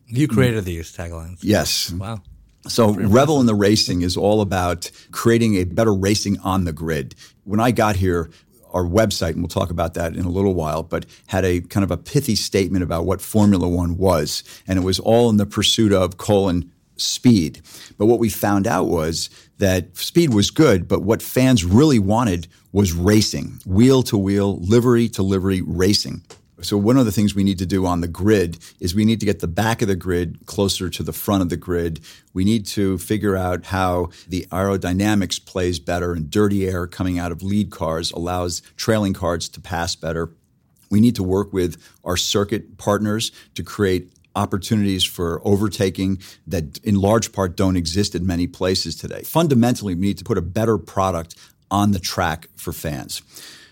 You 0.07 0.27
created 0.27 0.65
these 0.65 0.95
taglines. 0.95 1.39
Yes. 1.41 1.91
Wow. 1.91 2.21
So, 2.67 2.93
Revel 2.93 3.41
in 3.41 3.45
the 3.45 3.55
Racing 3.55 4.03
is 4.03 4.15
all 4.15 4.39
about 4.39 4.89
creating 5.11 5.55
a 5.55 5.65
better 5.65 5.93
racing 5.93 6.39
on 6.39 6.63
the 6.63 6.71
grid. 6.71 7.13
When 7.43 7.59
I 7.59 7.71
got 7.71 7.97
here, 7.97 8.29
our 8.73 8.83
website, 8.83 9.31
and 9.31 9.41
we'll 9.41 9.49
talk 9.49 9.69
about 9.69 9.93
that 9.93 10.15
in 10.15 10.25
a 10.25 10.29
little 10.29 10.53
while, 10.53 10.81
but 10.81 11.05
had 11.27 11.45
a 11.45 11.61
kind 11.61 11.83
of 11.83 11.91
a 11.91 11.97
pithy 11.97 12.35
statement 12.35 12.83
about 12.83 13.05
what 13.05 13.21
Formula 13.21 13.67
One 13.67 13.97
was. 13.97 14.43
And 14.67 14.79
it 14.79 14.81
was 14.81 14.99
all 14.99 15.29
in 15.29 15.37
the 15.37 15.45
pursuit 15.45 15.91
of 15.91 16.17
colon 16.17 16.71
speed. 17.03 17.61
But 17.97 18.05
what 18.07 18.19
we 18.19 18.29
found 18.29 18.67
out 18.67 18.87
was 18.87 19.29
that 19.57 19.95
speed 19.97 20.33
was 20.33 20.51
good, 20.51 20.87
but 20.87 21.03
what 21.03 21.21
fans 21.21 21.63
really 21.63 21.99
wanted 21.99 22.47
was 22.71 22.93
racing, 22.93 23.59
wheel 23.65 24.03
to 24.03 24.17
wheel, 24.17 24.57
livery 24.59 25.07
to 25.09 25.23
livery 25.23 25.61
racing. 25.61 26.23
So 26.61 26.77
one 26.77 26.97
of 26.97 27.05
the 27.05 27.11
things 27.11 27.35
we 27.35 27.43
need 27.43 27.59
to 27.59 27.65
do 27.65 27.85
on 27.85 28.01
the 28.01 28.07
grid 28.07 28.57
is 28.79 28.95
we 28.95 29.05
need 29.05 29.19
to 29.19 29.25
get 29.25 29.39
the 29.39 29.47
back 29.47 29.81
of 29.81 29.87
the 29.87 29.95
grid 29.95 30.45
closer 30.45 30.89
to 30.89 31.03
the 31.03 31.11
front 31.11 31.41
of 31.41 31.49
the 31.49 31.57
grid. 31.57 31.99
We 32.33 32.45
need 32.45 32.65
to 32.67 32.97
figure 32.97 33.35
out 33.35 33.65
how 33.65 34.09
the 34.27 34.47
aerodynamics 34.51 35.45
plays 35.45 35.79
better 35.79 36.13
and 36.13 36.29
dirty 36.29 36.67
air 36.67 36.87
coming 36.87 37.19
out 37.19 37.31
of 37.31 37.43
lead 37.43 37.69
cars 37.69 38.11
allows 38.11 38.61
trailing 38.77 39.13
cars 39.13 39.49
to 39.49 39.61
pass 39.61 39.95
better. 39.95 40.31
We 40.89 41.01
need 41.01 41.15
to 41.15 41.23
work 41.23 41.51
with 41.51 41.81
our 42.03 42.17
circuit 42.17 42.77
partners 42.77 43.31
to 43.55 43.63
create 43.63 44.13
opportunities 44.35 45.03
for 45.03 45.41
overtaking 45.45 46.19
that 46.47 46.79
in 46.79 46.95
large 46.95 47.31
part 47.31 47.55
don't 47.55 47.75
exist 47.75 48.15
in 48.15 48.25
many 48.25 48.47
places 48.47 48.95
today. 48.95 49.21
Fundamentally, 49.23 49.95
we 49.95 50.01
need 50.01 50.17
to 50.17 50.23
put 50.23 50.37
a 50.37 50.41
better 50.41 50.77
product 50.77 51.35
on 51.69 51.91
the 51.91 51.99
track 51.99 52.47
for 52.55 52.73
fans. 52.73 53.21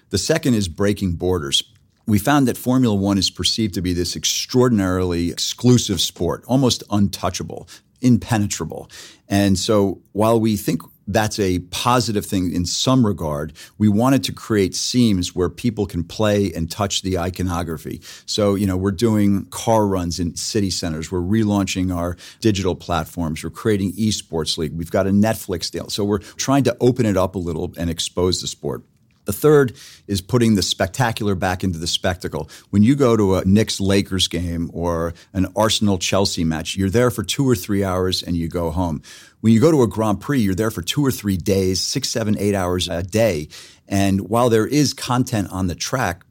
The 0.09 0.17
second 0.17 0.55
is 0.55 0.67
breaking 0.67 1.13
borders 1.13 1.63
we 2.07 2.19
found 2.19 2.47
that 2.47 2.57
Formula 2.57 2.95
One 2.95 3.17
is 3.17 3.29
perceived 3.29 3.73
to 3.75 3.81
be 3.81 3.93
this 3.93 4.15
extraordinarily 4.15 5.29
exclusive 5.29 6.01
sport, 6.01 6.43
almost 6.47 6.83
untouchable, 6.89 7.67
impenetrable. 8.01 8.89
And 9.29 9.57
so 9.57 10.01
while 10.11 10.39
we 10.39 10.57
think 10.57 10.81
that's 11.13 11.39
a 11.39 11.59
positive 11.71 12.25
thing 12.25 12.53
in 12.53 12.65
some 12.65 13.05
regard. 13.05 13.53
We 13.77 13.89
wanted 13.89 14.23
to 14.25 14.31
create 14.31 14.75
seams 14.75 15.35
where 15.35 15.49
people 15.49 15.85
can 15.85 16.03
play 16.03 16.51
and 16.53 16.69
touch 16.69 17.01
the 17.01 17.17
iconography. 17.17 18.01
So, 18.25 18.55
you 18.55 18.67
know, 18.67 18.77
we're 18.77 18.91
doing 18.91 19.45
car 19.45 19.87
runs 19.87 20.19
in 20.19 20.35
city 20.35 20.69
centers. 20.69 21.11
We're 21.11 21.19
relaunching 21.19 21.95
our 21.95 22.17
digital 22.39 22.75
platforms. 22.75 23.43
We're 23.43 23.49
creating 23.49 23.93
esports 23.93 24.57
league. 24.57 24.77
We've 24.77 24.91
got 24.91 25.07
a 25.07 25.11
Netflix 25.11 25.71
deal. 25.71 25.89
So 25.89 26.03
we're 26.03 26.19
trying 26.19 26.63
to 26.65 26.77
open 26.79 27.05
it 27.05 27.17
up 27.17 27.35
a 27.35 27.39
little 27.39 27.73
and 27.77 27.89
expose 27.89 28.41
the 28.41 28.47
sport. 28.47 28.83
The 29.25 29.33
third 29.33 29.73
is 30.07 30.21
putting 30.21 30.55
the 30.55 30.63
spectacular 30.63 31.35
back 31.35 31.63
into 31.63 31.77
the 31.77 31.87
spectacle. 31.87 32.49
When 32.69 32.83
you 32.83 32.95
go 32.95 33.15
to 33.15 33.35
a 33.35 33.45
Knicks 33.45 33.79
Lakers 33.79 34.27
game 34.27 34.71
or 34.73 35.13
an 35.33 35.47
Arsenal 35.55 35.97
Chelsea 35.97 36.43
match, 36.43 36.75
you're 36.75 36.89
there 36.89 37.11
for 37.11 37.23
two 37.23 37.47
or 37.47 37.55
three 37.55 37.83
hours 37.83 38.23
and 38.23 38.35
you 38.35 38.47
go 38.47 38.71
home. 38.71 39.01
When 39.41 39.53
you 39.53 39.59
go 39.59 39.71
to 39.71 39.83
a 39.83 39.87
Grand 39.87 40.21
Prix, 40.21 40.39
you're 40.39 40.55
there 40.55 40.71
for 40.71 40.81
two 40.81 41.05
or 41.05 41.11
three 41.11 41.37
days, 41.37 41.81
six, 41.81 42.09
seven, 42.09 42.37
eight 42.37 42.55
hours 42.55 42.87
a 42.87 43.03
day. 43.03 43.47
And 43.87 44.29
while 44.29 44.49
there 44.49 44.67
is 44.67 44.93
content 44.93 45.49
on 45.51 45.67
the 45.67 45.75
track, 45.75 46.23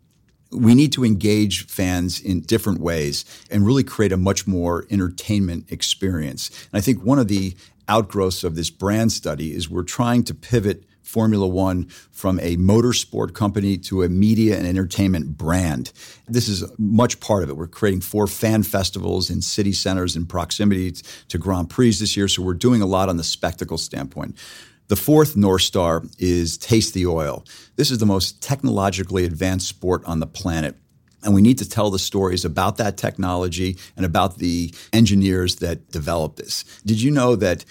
we 0.51 0.75
need 0.75 0.93
to 0.93 1.05
engage 1.05 1.67
fans 1.67 2.21
in 2.21 2.41
different 2.41 2.81
ways 2.81 3.25
and 3.51 3.65
really 3.65 3.85
create 3.85 4.13
a 4.13 4.17
much 4.17 4.47
more 4.47 4.85
entertainment 4.91 5.71
experience. 5.71 6.49
And 6.73 6.79
I 6.79 6.81
think 6.81 7.05
one 7.05 7.21
of 7.21 7.29
the 7.29 7.55
outgrowths 7.89 8.45
of 8.45 8.57
this 8.57 8.71
brand 8.71 9.13
study 9.13 9.55
is 9.55 9.71
we're 9.71 9.83
trying 9.83 10.25
to 10.25 10.35
pivot 10.35 10.85
Formula 11.11 11.47
One 11.47 11.87
from 12.13 12.39
a 12.39 12.57
motorsport 12.57 13.35
company 13.35 13.77
to 13.79 14.05
a 14.05 14.09
media 14.09 14.57
and 14.57 14.65
entertainment 14.65 15.37
brand. 15.37 15.93
This 16.29 16.49
is 16.49 16.65
much 16.79 17.19
part 17.19 17.43
of 17.43 17.51
it. 17.51 17.57
We're 17.57 17.67
creating 17.67 18.03
four 18.03 18.29
fan 18.29 18.63
festivals 18.63 19.29
in 19.29 19.43
city 19.43 19.73
centers 19.73 20.15
in 20.15 20.27
proximity 20.27 20.93
to 20.93 21.37
Grand 21.39 21.69
Prix 21.69 21.93
this 21.95 22.17
year, 22.17 22.29
so 22.29 22.43
we're 22.43 22.55
doing 22.55 22.81
a 22.81 22.87
lot 22.87 23.09
on 23.09 23.17
the 23.17 23.25
spectacle 23.25 23.77
standpoint. 23.77 24.37
The 24.87 24.97
fourth 24.97 25.37
North 25.37 25.63
Star 25.63 26.05
is 26.19 26.57
Taste 26.57 26.95
the 26.95 27.07
Oil. 27.07 27.45
This 27.75 27.91
is 27.91 27.99
the 27.99 28.07
most 28.07 28.41
technologically 28.41 29.25
advanced 29.25 29.67
sport 29.69 30.05
on 30.05 30.21
the 30.21 30.27
planet. 30.27 30.77
And 31.23 31.35
we 31.35 31.43
need 31.43 31.59
to 31.59 31.69
tell 31.69 31.91
the 31.91 31.99
stories 31.99 32.45
about 32.45 32.77
that 32.79 32.97
technology 32.97 33.77
and 33.97 34.07
about 34.07 34.39
the 34.39 34.73
engineers 34.93 35.57
that 35.57 35.91
developed 35.91 36.37
this. 36.39 36.65
Did 36.87 37.03
you 37.03 37.11
know 37.11 37.37
that 37.37 37.65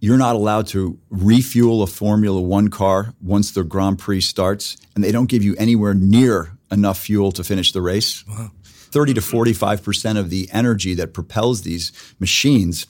you're 0.00 0.18
not 0.18 0.36
allowed 0.36 0.66
to 0.68 0.98
refuel 1.10 1.82
a 1.82 1.86
Formula 1.86 2.40
One 2.40 2.68
car 2.68 3.14
once 3.20 3.50
the 3.50 3.64
Grand 3.64 3.98
Prix 3.98 4.20
starts, 4.20 4.76
and 4.94 5.02
they 5.02 5.12
don't 5.12 5.28
give 5.28 5.42
you 5.42 5.54
anywhere 5.56 5.94
near 5.94 6.56
enough 6.70 6.98
fuel 6.98 7.32
to 7.32 7.44
finish 7.44 7.72
the 7.72 7.82
race. 7.82 8.24
Wow. 8.26 8.50
30 8.64 9.14
to 9.14 9.20
45% 9.20 10.18
of 10.18 10.30
the 10.30 10.48
energy 10.52 10.94
that 10.94 11.12
propels 11.12 11.62
these 11.62 11.92
machines 12.18 12.86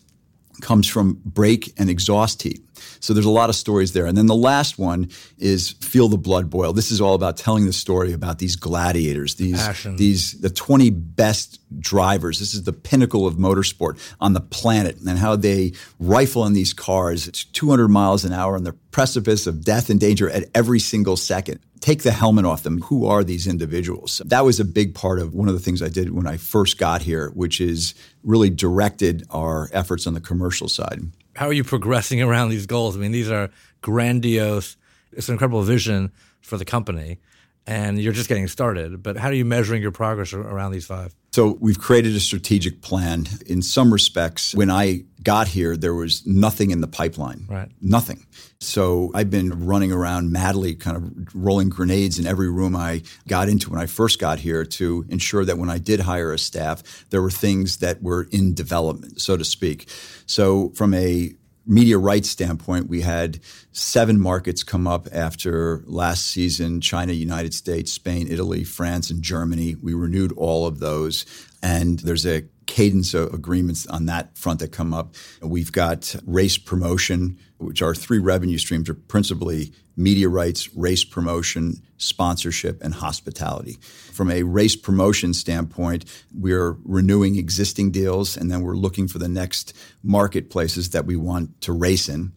comes 0.61 0.87
from 0.87 1.21
brake 1.25 1.73
and 1.79 1.91
exhaust 1.91 2.43
heat. 2.43 2.63
So 3.01 3.15
there's 3.15 3.27
a 3.27 3.31
lot 3.31 3.51
of 3.51 3.57
stories 3.57 3.93
there. 3.93 4.07
And 4.07 4.17
then 4.17 4.27
the 4.27 4.35
last 4.35 4.79
one 4.79 5.11
is 5.39 5.73
Feel 5.81 6.09
the 6.09 6.19
Blood 6.19 6.51
Boil. 6.51 6.73
This 6.73 6.91
is 6.91 7.01
all 7.01 7.15
about 7.15 7.37
telling 7.37 7.67
the 7.67 7.73
story 7.73 8.13
about 8.13 8.39
these 8.39 8.57
gladiators, 8.57 9.37
these 9.37 9.63
Passion. 9.63 9.97
these 9.97 10.33
the 10.41 10.51
20 10.51 10.91
best 10.91 11.61
drivers. 11.81 12.39
This 12.39 12.55
is 12.55 12.65
the 12.65 12.73
pinnacle 12.73 13.27
of 13.27 13.35
motorsport 13.35 13.99
on 14.21 14.33
the 14.33 14.41
planet 14.41 14.99
and 15.07 15.19
how 15.19 15.37
they 15.37 15.73
rifle 15.99 16.45
in 16.47 16.53
these 16.53 16.73
cars. 16.73 17.29
It's 17.29 17.45
200 17.45 17.89
miles 17.89 18.25
an 18.25 18.33
hour 18.33 18.57
on 18.57 18.65
the 18.65 18.73
precipice 18.91 19.47
of 19.47 19.65
death 19.65 19.91
and 19.91 20.01
danger 20.01 20.31
at 20.31 20.49
every 20.55 20.81
single 20.81 21.17
second 21.17 21.61
take 21.87 22.03
the 22.03 22.13
helmet 22.13 22.45
off 22.45 22.63
them. 22.63 22.83
Who 22.83 23.07
are 23.07 23.23
these 23.23 23.47
individuals? 23.47 24.21
That 24.25 24.45
was 24.45 24.61
a 24.61 24.65
big 24.65 24.95
part 24.95 25.19
of 25.19 25.35
one 25.35 25.49
of 25.49 25.55
the 25.55 25.61
things 25.61 25.83
I 25.83 25.89
did 25.89 26.13
when 26.13 26.27
I 26.27 26.37
first 26.37 26.79
got 26.79 27.03
here, 27.03 27.31
which 27.35 27.61
is 27.61 27.95
really 28.23 28.51
directed 28.51 29.25
our 29.31 29.71
efforts 29.73 30.07
on 30.07 30.15
the 30.15 30.21
commercial 30.21 30.69
side 30.69 31.01
how 31.37 31.47
are 31.47 31.53
you 31.53 31.65
progressing 31.65 32.23
around 32.23 32.49
these 32.49 32.67
goals? 32.67 32.97
I 32.97 33.01
mean, 33.01 33.13
these 33.13 33.31
are 33.31 33.51
grandiose. 33.83 34.77
It's 35.13 35.29
an 35.29 35.35
incredible 35.35 35.63
vision 35.63 36.13
for 36.41 36.57
the 36.57 36.65
company, 36.65 37.19
and 37.67 38.01
you're 38.01 38.13
just 38.13 38.29
getting 38.29 38.49
started. 38.49 39.03
But 39.03 39.17
how 39.17 39.29
are 39.29 39.35
you 39.35 39.45
measuring 39.45 39.83
your 39.83 39.93
progress 39.93 40.33
around 40.33 40.73
these 40.73 40.87
five? 40.87 41.15
So 41.33 41.59
we've 41.61 41.79
created 41.79 42.17
a 42.17 42.21
strategic 42.21 42.81
plan. 42.81 43.27
In 43.47 43.61
some 43.61 43.93
respects, 43.93 44.55
when 44.55 44.71
I 44.71 45.05
got 45.27 45.49
here, 45.49 45.77
there 45.77 45.93
was 45.93 46.25
nothing 46.25 46.71
in 46.71 46.81
the 46.81 46.87
pipeline. 46.87 47.47
Right. 47.49 47.69
Nothing. 47.81 48.25
So 48.61 49.11
I've 49.13 49.29
been 49.29 49.67
running 49.67 49.91
around 49.91 50.31
madly, 50.31 50.77
kind 50.77 50.97
of 50.97 51.35
rolling 51.35 51.69
grenades 51.69 52.21
in 52.21 52.29
every 52.29 52.49
room 52.49 52.77
I 52.77 53.03
got 53.27 53.49
into 53.49 53.69
when 53.69 53.81
I 53.81 53.87
first 53.87 54.21
got 54.21 54.39
here 54.39 54.65
to 54.65 55.05
ensure 55.09 55.45
that 55.45 55.59
when 55.59 55.69
I 55.69 55.79
did 55.79 55.99
hire 55.99 56.33
a 56.33 56.39
staff, 56.39 57.05
there 57.11 57.21
were 57.21 57.33
things 57.33 57.79
that 57.79 58.01
were 58.01 58.29
in 58.31 58.55
development, 58.55 59.21
so 59.21 59.37
to 59.37 59.45
speak. 59.45 59.91
So 60.27 60.69
from 60.77 60.95
a 60.95 61.35
media 61.67 61.99
rights 61.99 62.31
standpoint, 62.31 62.89
we 62.89 63.01
had 63.01 63.41
seven 63.73 64.21
markets 64.21 64.63
come 64.63 64.87
up 64.87 65.09
after 65.11 65.83
last 65.87 66.29
season 66.29 66.81
China, 66.81 67.13
United 67.13 67.53
States, 67.53 67.93
Spain, 67.93 68.29
Italy, 68.31 68.63
France, 68.63 69.11
and 69.11 69.23
Germany. 69.23 69.75
We 69.75 69.93
renewed 69.93 70.31
all 70.37 70.69
of 70.69 70.79
those. 70.79 71.27
And 71.65 71.99
there's 71.99 72.25
a 72.25 72.45
cadence 72.67 73.15
of 73.15 73.33
agreements 73.33 73.87
on 73.87 74.07
that 74.07 74.37
front 74.37 74.61
that 74.61 74.73
come 74.73 74.93
up. 74.93 75.15
We've 75.41 75.73
got 75.73 76.15
race 76.27 76.59
promotion, 76.59 77.39
which 77.59 77.83
our 77.83 77.95
three 77.95 78.19
revenue 78.19 78.59
streams 78.59 78.89
are 78.89 78.95
principally 78.95 79.73
media 79.97 80.29
rights, 80.29 80.75
race 80.77 81.05
promotion, 81.05 81.83
sponsorship, 81.97 82.83
and 82.83 82.93
hospitality. 82.95 83.79
From 84.13 84.31
a 84.31 84.43
race 84.43 84.77
promotion 84.77 85.33
standpoint, 85.33 86.05
we're 86.35 86.77
renewing 86.85 87.37
existing 87.37 87.93
deals 87.93 88.37
and 88.37 88.51
then 88.51 88.61
we're 88.61 88.77
looking 88.77 89.09
for 89.09 89.19
the 89.19 89.29
next 89.29 89.73
marketplaces 90.03 90.91
that 90.91 91.07
we 91.07 91.17
want 91.17 91.61
to 91.63 91.73
race 91.73 92.09
in. 92.09 92.33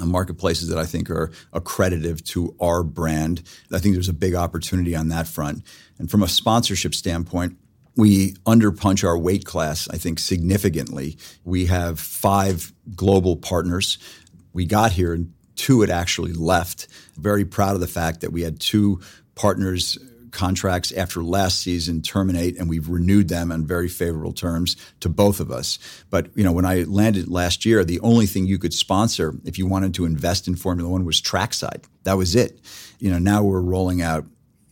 Uh, 0.00 0.04
marketplaces 0.04 0.68
that 0.68 0.78
I 0.78 0.86
think 0.86 1.08
are 1.08 1.30
accredited 1.52 2.26
to 2.26 2.56
our 2.58 2.82
brand. 2.82 3.44
I 3.72 3.78
think 3.78 3.94
there's 3.94 4.08
a 4.08 4.12
big 4.12 4.34
opportunity 4.34 4.96
on 4.96 5.08
that 5.10 5.28
front. 5.28 5.62
And 6.00 6.10
from 6.10 6.24
a 6.24 6.28
sponsorship 6.28 6.96
standpoint, 6.96 7.56
we 7.96 8.32
underpunch 8.44 9.04
our 9.04 9.16
weight 9.16 9.44
class, 9.44 9.88
I 9.88 9.98
think, 9.98 10.18
significantly. 10.18 11.16
We 11.44 11.66
have 11.66 12.00
five 12.00 12.72
global 12.94 13.36
partners. 13.36 13.98
We 14.52 14.66
got 14.66 14.92
here 14.92 15.12
and 15.12 15.32
two 15.56 15.80
had 15.80 15.90
actually 15.90 16.32
left. 16.32 16.88
Very 17.16 17.44
proud 17.44 17.74
of 17.74 17.80
the 17.80 17.86
fact 17.86 18.20
that 18.20 18.32
we 18.32 18.42
had 18.42 18.60
two 18.60 19.00
partners 19.34 19.98
contracts 20.34 20.92
after 20.92 21.22
last 21.22 21.60
season 21.60 22.02
terminate, 22.02 22.58
and 22.58 22.68
we've 22.68 22.88
renewed 22.88 23.28
them 23.28 23.52
on 23.52 23.64
very 23.64 23.88
favorable 23.88 24.32
terms 24.32 24.76
to 25.00 25.08
both 25.08 25.40
of 25.40 25.50
us. 25.50 25.78
But 26.10 26.36
you 26.36 26.44
know, 26.44 26.52
when 26.52 26.64
I 26.64 26.82
landed 26.82 27.28
last 27.28 27.64
year, 27.64 27.84
the 27.84 28.00
only 28.00 28.26
thing 28.26 28.46
you 28.46 28.58
could 28.58 28.74
sponsor 28.74 29.34
if 29.44 29.58
you 29.58 29.66
wanted 29.66 29.94
to 29.94 30.04
invest 30.04 30.48
in 30.48 30.56
Formula 30.56 30.90
One 30.90 31.04
was 31.04 31.20
trackside. 31.20 31.82
That 32.02 32.18
was 32.18 32.34
it. 32.34 32.60
You 32.98 33.10
know, 33.10 33.18
now 33.18 33.42
we're 33.42 33.60
rolling 33.60 34.02
out 34.02 34.26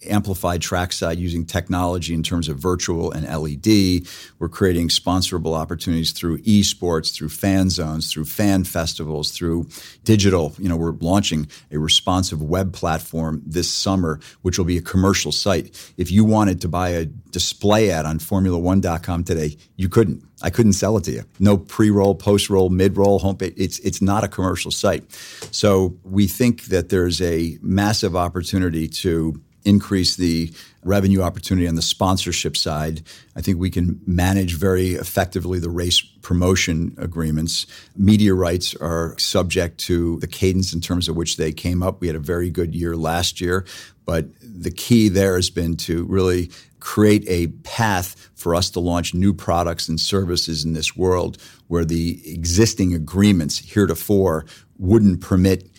amplified 0.07 0.61
trackside 0.61 1.19
using 1.19 1.45
technology 1.45 2.15
in 2.15 2.23
terms 2.23 2.49
of 2.49 2.59
virtual 2.59 3.13
and 3.13 3.27
LED. 3.27 4.07
We're 4.39 4.49
creating 4.49 4.89
sponsorable 4.89 5.57
opportunities 5.57 6.13
through 6.13 6.39
esports, 6.39 7.15
through 7.15 7.31
fan 7.31 7.71
zones, 7.71 8.13
through 8.13 8.25
fan 8.25 8.65
festivals, 8.65 9.33
through 9.33 9.69
digital. 10.05 10.55
You 10.59 10.69
know, 10.69 10.77
we're 10.77 10.93
launching 11.01 11.49
a 11.71 11.79
responsive 11.79 12.43
web 12.43 12.73
platform 12.73 13.43
this 13.47 13.73
summer, 13.73 14.21
which 14.43 14.59
will 14.59 14.65
be 14.65 14.77
a 14.77 14.83
commercial 14.83 15.33
site. 15.33 15.93
If 15.97 16.11
you 16.11 16.25
wanted 16.25 16.61
to 16.63 16.69
buy 16.69 16.91
a 16.91 17.07
display 17.07 17.91
ad 17.91 18.07
on 18.07 18.19
Formula1.com 18.19 19.25
today, 19.25 19.57
you 19.77 19.89
couldn't. 19.89 20.23
I 20.43 20.51
couldn't 20.51 20.73
sell 20.73 20.97
it 20.97 21.05
to 21.05 21.13
you. 21.13 21.25
No 21.39 21.57
pre-roll, 21.57 22.17
post-roll, 22.17 22.69
mid-roll, 22.69 23.21
homepage. 23.21 23.55
It's 23.57 23.79
it's 23.81 24.03
not 24.03 24.25
a 24.25 24.29
commercial 24.29 24.71
site. 24.71 25.05
So 25.53 25.97
we 26.03 26.27
think 26.27 26.65
that 26.65 26.89
there's 26.89 27.21
a 27.23 27.59
massive 27.63 28.17
opportunity 28.17 28.89
to 28.89 29.41
increase 29.64 30.16
the 30.16 30.52
revenue 30.85 31.23
opportunity 31.23 31.69
on 31.69 31.75
the 31.75 31.83
sponsorship 31.83 32.57
side. 32.57 33.02
I 33.37 33.40
think 33.40 33.59
we 33.59 33.71
can 33.71 34.00
manage 34.07 34.57
very 34.57 34.92
effectively 34.92 35.59
the 35.59 35.71
race 35.71 36.00
promotion 36.00 36.95
agreements. 36.99 37.66
Media 37.97 38.35
rights 38.35 38.75
are 38.76 39.16
subject 39.19 39.78
to 39.78 40.19
the 40.21 40.26
cadence 40.26 40.73
in 40.73 40.81
terms 40.81 41.09
of 41.09 41.16
which 41.16 41.37
they 41.37 41.52
came 41.52 41.83
up. 41.83 42.00
We 42.00 42.09
had 42.09 42.16
a 42.16 42.21
very 42.21 42.50
good 42.50 42.75
year 42.75 42.97
last 42.97 43.40
year, 43.40 43.64
but 44.04 44.26
the 44.40 44.71
key 44.71 45.09
there 45.09 45.37
has 45.37 45.50
been 45.50 45.76
to 45.78 46.04
really 46.07 46.50
create 46.81 47.25
a 47.28 47.47
path 47.62 48.31
for 48.35 48.57
us 48.57 48.69
to 48.71 48.81
launch 48.81 49.14
new 49.14 49.33
products 49.33 49.88
and 49.88 50.00
services 50.00 50.64
in 50.64 50.73
this 50.73 50.97
world 50.97 51.38
where 51.69 51.85
the 51.85 52.21
existing 52.26 52.92
agreements 52.92 53.59
heretofore 53.59 54.45
wouldn't 54.78 55.21
permit 55.21 55.71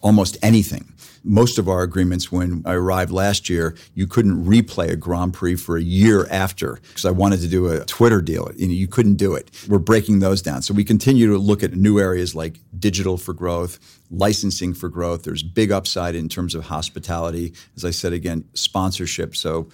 almost 0.00 0.38
anything 0.42 0.92
most 1.24 1.58
of 1.58 1.68
our 1.68 1.82
agreements 1.82 2.32
when 2.32 2.62
I 2.64 2.74
arrived 2.74 3.10
last 3.10 3.48
year, 3.48 3.76
you 3.94 4.06
couldn't 4.06 4.44
replay 4.44 4.90
a 4.90 4.96
Grand 4.96 5.34
Prix 5.34 5.56
for 5.56 5.76
a 5.76 5.82
year 5.82 6.26
after 6.30 6.78
because 6.88 7.04
I 7.04 7.10
wanted 7.10 7.40
to 7.40 7.48
do 7.48 7.68
a 7.68 7.84
Twitter 7.84 8.20
deal. 8.20 8.50
You, 8.56 8.68
know, 8.68 8.74
you 8.74 8.88
couldn't 8.88 9.14
do 9.14 9.34
it. 9.34 9.50
We're 9.68 9.78
breaking 9.78 10.18
those 10.18 10.42
down. 10.42 10.62
So 10.62 10.74
we 10.74 10.84
continue 10.84 11.28
to 11.28 11.38
look 11.38 11.62
at 11.62 11.74
new 11.74 11.98
areas 11.98 12.34
like 12.34 12.58
digital 12.78 13.16
for 13.16 13.32
growth, 13.32 13.78
licensing 14.10 14.74
for 14.74 14.88
growth. 14.88 15.22
There's 15.22 15.42
big 15.42 15.70
upside 15.70 16.14
in 16.14 16.28
terms 16.28 16.54
of 16.54 16.64
hospitality. 16.64 17.54
As 17.76 17.84
I 17.84 17.90
said 17.90 18.12
again, 18.12 18.44
sponsorship. 18.54 19.36
So 19.36 19.68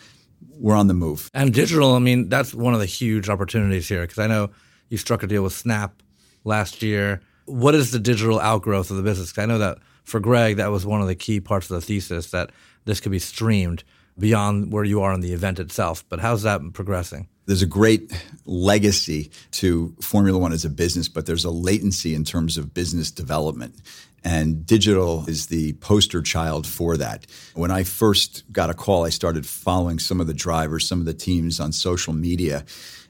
we're 0.58 0.76
on 0.76 0.88
the 0.88 0.94
move. 0.94 1.30
And 1.34 1.52
digital, 1.54 1.94
I 1.94 1.98
mean, 1.98 2.28
that's 2.28 2.54
one 2.54 2.74
of 2.74 2.80
the 2.80 2.86
huge 2.86 3.28
opportunities 3.28 3.88
here 3.88 4.02
because 4.02 4.18
I 4.18 4.26
know 4.26 4.50
you 4.88 4.98
struck 4.98 5.22
a 5.22 5.26
deal 5.26 5.42
with 5.42 5.52
Snap 5.52 6.02
last 6.44 6.82
year. 6.82 7.20
What 7.46 7.74
is 7.74 7.92
the 7.92 7.98
digital 7.98 8.38
outgrowth 8.40 8.90
of 8.90 8.96
the 8.96 9.02
business? 9.02 9.36
I 9.38 9.46
know 9.46 9.58
that 9.58 9.78
for 10.08 10.20
Greg, 10.20 10.56
that 10.56 10.70
was 10.70 10.86
one 10.86 11.00
of 11.00 11.06
the 11.06 11.14
key 11.14 11.40
parts 11.40 11.70
of 11.70 11.74
the 11.74 11.86
thesis 11.86 12.30
that 12.30 12.50
this 12.84 13.00
could 13.00 13.12
be 13.12 13.18
streamed 13.18 13.84
beyond 14.18 14.72
where 14.72 14.84
you 14.84 15.02
are 15.02 15.12
in 15.12 15.20
the 15.20 15.32
event 15.32 15.60
itself. 15.60 16.04
But 16.08 16.20
how's 16.20 16.42
that 16.42 16.60
progressing? 16.72 17.28
There's 17.46 17.62
a 17.62 17.66
great 17.66 18.12
legacy 18.44 19.30
to 19.52 19.94
Formula 20.00 20.38
One 20.38 20.52
as 20.52 20.64
a 20.64 20.70
business, 20.70 21.08
but 21.08 21.26
there's 21.26 21.44
a 21.44 21.50
latency 21.50 22.14
in 22.14 22.24
terms 22.24 22.58
of 22.58 22.74
business 22.74 23.10
development. 23.10 23.76
And 24.24 24.66
digital 24.66 25.24
is 25.28 25.46
the 25.46 25.74
poster 25.74 26.20
child 26.20 26.66
for 26.66 26.96
that. 26.96 27.26
When 27.54 27.70
I 27.70 27.84
first 27.84 28.44
got 28.52 28.68
a 28.68 28.74
call, 28.74 29.06
I 29.06 29.10
started 29.10 29.46
following 29.46 29.98
some 29.98 30.20
of 30.20 30.26
the 30.26 30.34
drivers, 30.34 30.88
some 30.88 31.00
of 31.00 31.06
the 31.06 31.14
teams 31.14 31.60
on 31.60 31.72
social 31.72 32.12
media. 32.12 32.64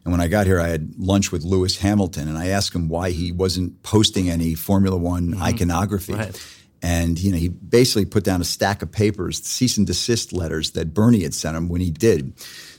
And 0.04 0.12
when 0.12 0.20
I 0.20 0.28
got 0.28 0.46
here, 0.46 0.60
I 0.60 0.68
had 0.68 0.94
lunch 0.98 1.32
with 1.32 1.44
Lewis 1.44 1.78
Hamilton, 1.78 2.28
and 2.28 2.38
I 2.38 2.48
asked 2.48 2.74
him 2.74 2.88
why 2.88 3.10
he 3.10 3.32
wasn't 3.32 3.82
posting 3.82 4.30
any 4.30 4.54
Formula 4.54 4.96
One 4.96 5.32
mm-hmm. 5.32 5.42
iconography. 5.42 6.14
Right. 6.14 6.57
And 6.82 7.18
you 7.18 7.32
know, 7.32 7.38
he 7.38 7.48
basically 7.48 8.04
put 8.04 8.24
down 8.24 8.40
a 8.40 8.44
stack 8.44 8.82
of 8.82 8.92
papers, 8.92 9.42
cease 9.42 9.76
and 9.76 9.86
desist 9.86 10.32
letters 10.32 10.72
that 10.72 10.94
Bernie 10.94 11.22
had 11.22 11.34
sent 11.34 11.56
him 11.56 11.68
when 11.68 11.80
he 11.80 11.90
did. 11.90 12.32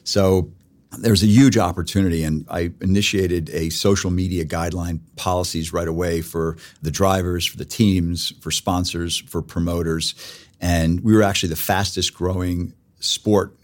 So 0.04 0.52
there's 0.98 1.22
a 1.22 1.28
huge 1.28 1.58
opportunity, 1.58 2.24
and 2.24 2.46
I 2.50 2.72
initiated 2.82 3.50
a 3.52 3.70
social 3.70 4.10
media 4.10 4.46
guideline 4.46 5.02
policies 5.16 5.72
right 5.72 5.88
away 5.88 6.22
for 6.22 6.58
the 6.82 6.92
drivers, 6.92 7.46
for 7.46 7.58
the 7.58 7.66
teams, 7.66 8.34
for 8.42 8.52
sponsors, 8.52 9.18
for 9.18 9.42
promoters, 9.42 10.16
and 10.60 11.02
we 11.02 11.14
were 11.14 11.24
actually 11.24 11.50
the 11.50 11.56
fastest 11.56 12.14
growing 12.14 12.74
sport 13.00 13.56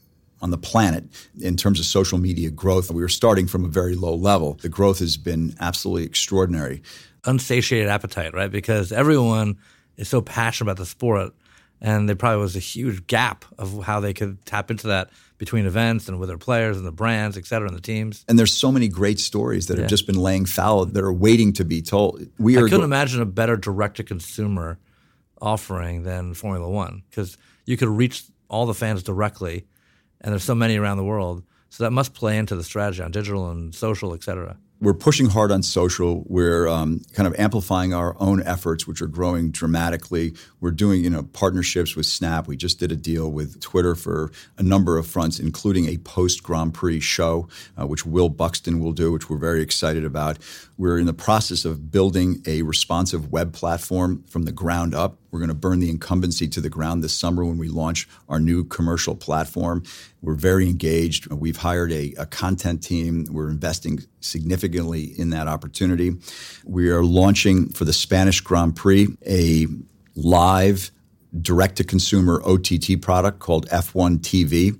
on 0.41 0.52
the 0.52 0.58
planet 0.58 1.06
in 1.41 1.58
terms 1.58 1.80
of 1.80 1.86
social 1.86 2.17
media 2.17 2.52
growth. 2.52 2.91
We 2.91 3.02
were 3.02 3.10
starting 3.10 3.48
from 3.48 3.65
a 3.65 3.69
very 3.69 3.95
low 3.95 4.13
level. 4.13 4.54
The 4.62 4.69
growth 4.69 5.00
has 5.00 5.17
been 5.17 5.56
absolutely 5.60 6.04
extraordinary. 6.04 6.84
Unsatiated 7.26 7.89
appetite, 7.89 8.34
right? 8.34 8.52
Because 8.52 8.91
everyone 8.91 9.58
is 9.98 10.10
so 10.10 10.22
passionate 10.22 10.72
about 10.72 10.78
the 10.78 10.86
sport, 10.86 11.34
and 11.82 12.08
there 12.08 12.16
probably 12.16 12.42
was 12.42 12.56
a 12.56 12.60
huge 12.60 13.06
gap 13.08 13.46
of 13.58 13.84
how 13.84 14.00
they 14.00 14.14
could 14.14 14.44
tap 14.46 14.72
into 14.72 14.88
that 14.88 15.10
between 15.38 15.66
events 15.66 16.08
and 16.08 16.20
with 16.20 16.30
their 16.30 16.38
players 16.38 16.78
and 16.78 16.86
the 16.86 16.92
brands, 16.92 17.38
et 17.38 17.46
cetera, 17.46 17.68
and 17.68 17.76
the 17.76 17.82
teams. 17.82 18.24
And 18.28 18.40
there's 18.40 18.54
so 18.54 18.72
many 18.72 18.88
great 18.88 19.20
stories 19.20 19.68
that 19.68 19.76
yeah. 19.76 19.82
have 19.82 19.90
just 19.90 20.08
been 20.08 20.20
laying 20.20 20.46
fallow 20.46 20.86
that 20.86 21.04
are 21.04 21.14
waiting 21.14 21.54
to 21.54 21.66
be 21.66 21.82
told. 21.82 22.26
We 22.40 22.58
I 22.58 22.62
couldn't 22.62 22.80
go- 22.80 22.86
imagine 22.86 23.22
a 23.22 23.26
better 23.26 23.58
direct 23.58 23.98
to 23.98 24.04
consumer 24.04 24.80
offering 25.42 26.04
than 26.04 26.34
Formula 26.34 26.70
One 26.70 27.04
because 27.10 27.38
you 27.66 27.78
could 27.78 27.90
reach 27.90 28.24
all 28.50 28.66
the 28.66 28.74
fans 28.74 29.04
directly, 29.04 29.66
and 30.22 30.32
there's 30.32 30.44
so 30.44 30.56
many 30.56 30.78
around 30.78 30.98
the 30.98 31.04
world. 31.04 31.44
So 31.70 31.84
that 31.84 31.92
must 31.92 32.14
play 32.14 32.38
into 32.38 32.56
the 32.56 32.64
strategy 32.64 33.04
on 33.04 33.12
digital 33.12 33.52
and 33.52 33.76
social, 33.76 34.14
et 34.14 34.24
cetera 34.24 34.56
we're 34.82 34.94
pushing 34.94 35.28
hard 35.28 35.52
on 35.52 35.64
social. 35.64 36.24
We're 36.28 36.68
um, 36.68 37.02
kind 37.14 37.28
of 37.28 37.36
amplifying 37.40 37.94
our 37.94 38.16
own 38.20 38.44
efforts, 38.44 38.86
which 38.86 39.02
are 39.02 39.08
growing 39.08 39.52
dramatically. 39.52 40.34
We're 40.60 40.72
doing, 40.72 41.04
you 41.04 41.10
know, 41.10 41.24
partnerships 41.24 41.96
with 41.96 42.06
Snap. 42.06 42.48
We 42.48 42.58
just 42.58 42.80
did 42.80 42.92
a 42.92 42.96
deal 42.96 43.32
with 43.32 43.62
Twitter 43.62 43.96
for 43.96 44.32
a 44.58 44.64
number 44.64 44.98
of 44.98 45.08
fronts, 45.08 45.40
including 45.40 45.88
a 45.88 45.98
post 45.98 46.44
Grand 46.44 46.74
Prix 46.74 47.00
show, 47.00 47.48
uh, 47.80 47.88
which 47.88 48.06
Will 48.06 48.30
Buxton 48.30 48.80
will 48.80 48.92
do, 48.92 49.12
which 49.12 49.30
we're 49.30 49.38
very 49.38 49.62
excited 49.62 50.04
about. 50.04 50.38
We're 50.78 51.00
in 51.00 51.06
the 51.06 51.14
process 51.14 51.64
of 51.64 51.90
building 51.90 52.42
a 52.46 52.62
responsive 52.64 53.32
web 53.32 53.54
platform 53.54 54.24
from 54.28 54.44
the 54.44 54.52
ground 54.52 54.94
up. 54.94 55.18
We're 55.32 55.40
going 55.40 55.50
to 55.50 55.54
burn 55.54 55.80
the 55.80 55.90
incumbency 55.90 56.48
to 56.48 56.62
the 56.62 56.70
ground 56.70 57.04
this 57.04 57.14
summer 57.14 57.44
when 57.44 57.58
we 57.58 57.68
launch 57.68 58.08
our 58.30 58.40
new 58.40 58.64
commercial 58.64 59.16
platform. 59.16 59.84
We're 60.22 60.36
very 60.36 60.70
engaged. 60.70 61.30
We've 61.32 61.58
hired 61.58 61.92
a, 61.92 62.14
a, 62.18 62.26
content 62.26 62.82
team. 62.82 63.26
We're 63.30 63.50
investing 63.50 64.00
significantly 64.26 65.04
in 65.18 65.30
that 65.30 65.48
opportunity. 65.48 66.14
We 66.66 66.90
are 66.90 67.04
launching 67.04 67.70
for 67.70 67.86
the 67.86 67.94
Spanish 67.94 68.42
Grand 68.42 68.76
Prix 68.76 69.08
a 69.26 69.68
live 70.16 70.92
direct 71.42 71.78
to 71.78 71.84
consumer 71.84 72.42
OTT 72.46 73.02
product 73.02 73.40
called 73.40 73.68
F1 73.70 74.20
TV. 74.20 74.78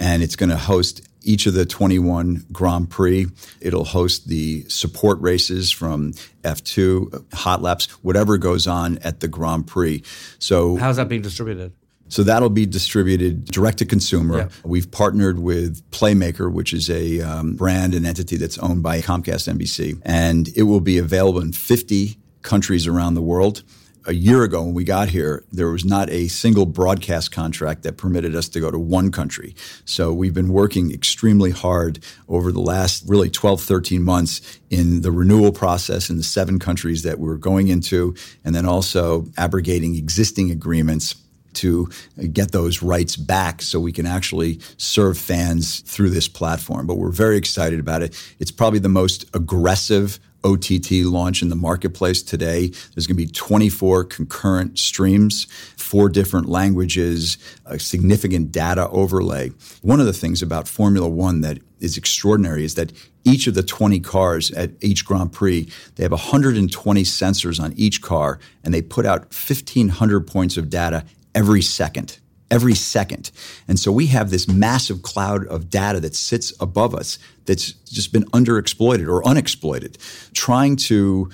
And 0.00 0.22
it's 0.22 0.36
going 0.36 0.50
to 0.50 0.56
host 0.56 1.02
each 1.22 1.46
of 1.46 1.54
the 1.54 1.66
21 1.66 2.46
Grand 2.52 2.88
Prix. 2.90 3.26
It'll 3.60 3.84
host 3.84 4.28
the 4.28 4.64
support 4.68 5.20
races 5.20 5.70
from 5.70 6.12
F2, 6.42 7.34
hot 7.34 7.60
laps, 7.60 7.90
whatever 8.02 8.38
goes 8.38 8.66
on 8.66 8.98
at 8.98 9.20
the 9.20 9.28
Grand 9.28 9.66
Prix. 9.66 10.02
So, 10.38 10.76
how's 10.76 10.96
that 10.96 11.08
being 11.08 11.22
distributed? 11.22 11.72
So 12.08 12.22
that'll 12.22 12.50
be 12.50 12.66
distributed 12.66 13.44
direct 13.46 13.78
to 13.78 13.84
consumer. 13.84 14.38
Yeah. 14.38 14.48
We've 14.64 14.90
partnered 14.90 15.38
with 15.38 15.88
Playmaker, 15.90 16.52
which 16.52 16.72
is 16.72 16.88
a 16.90 17.20
um, 17.20 17.54
brand 17.54 17.94
and 17.94 18.06
entity 18.06 18.36
that's 18.36 18.58
owned 18.58 18.82
by 18.82 19.00
Comcast 19.00 19.52
NBC, 19.52 20.00
and 20.04 20.48
it 20.56 20.64
will 20.64 20.80
be 20.80 20.98
available 20.98 21.40
in 21.40 21.52
50 21.52 22.18
countries 22.42 22.86
around 22.86 23.14
the 23.14 23.22
world 23.22 23.62
a 24.08 24.14
year 24.14 24.42
ago 24.42 24.62
when 24.62 24.72
we 24.72 24.84
got 24.84 25.10
here, 25.10 25.44
there 25.52 25.68
was 25.68 25.84
not 25.84 26.08
a 26.08 26.28
single 26.28 26.64
broadcast 26.64 27.30
contract 27.30 27.82
that 27.82 27.98
permitted 27.98 28.34
us 28.34 28.48
to 28.48 28.58
go 28.58 28.70
to 28.70 28.78
one 28.78 29.12
country. 29.12 29.54
So 29.84 30.14
we've 30.14 30.32
been 30.32 30.48
working 30.48 30.92
extremely 30.92 31.50
hard 31.50 31.98
over 32.26 32.50
the 32.50 32.60
last 32.60 33.04
really 33.06 33.28
12, 33.28 33.60
13 33.60 34.02
months 34.02 34.60
in 34.70 35.02
the 35.02 35.12
renewal 35.12 35.52
process 35.52 36.08
in 36.08 36.16
the 36.16 36.22
seven 36.22 36.58
countries 36.58 37.02
that 37.02 37.18
we're 37.18 37.36
going 37.36 37.68
into, 37.68 38.14
and 38.44 38.54
then 38.54 38.64
also 38.64 39.26
abrogating 39.36 39.94
existing 39.94 40.50
agreements 40.50 41.14
to 41.58 41.88
get 42.32 42.52
those 42.52 42.82
rights 42.82 43.16
back 43.16 43.62
so 43.62 43.78
we 43.80 43.92
can 43.92 44.06
actually 44.06 44.60
serve 44.76 45.18
fans 45.18 45.80
through 45.80 46.10
this 46.10 46.28
platform. 46.28 46.86
But 46.86 46.96
we're 46.96 47.10
very 47.10 47.36
excited 47.36 47.80
about 47.80 48.02
it. 48.02 48.14
It's 48.38 48.50
probably 48.50 48.78
the 48.78 48.88
most 48.88 49.24
aggressive 49.34 50.18
OTT 50.44 50.92
launch 51.04 51.42
in 51.42 51.48
the 51.48 51.56
marketplace 51.56 52.22
today. 52.22 52.68
There's 52.68 53.06
going 53.06 53.16
to 53.16 53.26
be 53.26 53.26
24 53.26 54.04
concurrent 54.04 54.78
streams, 54.78 55.44
four 55.76 56.08
different 56.08 56.48
languages, 56.48 57.38
a 57.66 57.78
significant 57.78 58.52
data 58.52 58.88
overlay. 58.90 59.50
One 59.82 60.00
of 60.00 60.06
the 60.06 60.12
things 60.12 60.42
about 60.42 60.68
Formula 60.68 61.08
One 61.08 61.40
that 61.40 61.58
is 61.80 61.96
extraordinary 61.96 62.64
is 62.64 62.74
that 62.74 62.92
each 63.24 63.46
of 63.46 63.54
the 63.54 63.62
20 63.62 64.00
cars 64.00 64.50
at 64.52 64.70
each 64.80 65.04
Grand 65.04 65.32
Prix, 65.32 65.68
they 65.96 66.02
have 66.04 66.12
120 66.12 67.02
sensors 67.02 67.60
on 67.60 67.72
each 67.76 68.00
car, 68.00 68.38
and 68.64 68.72
they 68.72 68.82
put 68.82 69.06
out 69.06 69.22
1,500 69.34 70.26
points 70.26 70.56
of 70.56 70.70
data 70.70 71.04
every 71.34 71.62
second. 71.62 72.18
every 72.50 72.74
second. 72.74 73.30
And 73.68 73.78
so 73.78 73.92
we 73.92 74.06
have 74.06 74.30
this 74.30 74.48
massive 74.48 75.02
cloud 75.02 75.46
of 75.48 75.68
data 75.68 76.00
that 76.00 76.14
sits 76.14 76.52
above 76.60 76.94
us 76.94 77.18
that's 77.44 77.72
just 77.72 78.10
been 78.10 78.24
underexploited 78.26 79.06
or 79.06 79.26
unexploited, 79.26 79.98
trying 80.32 80.76
to 80.76 81.30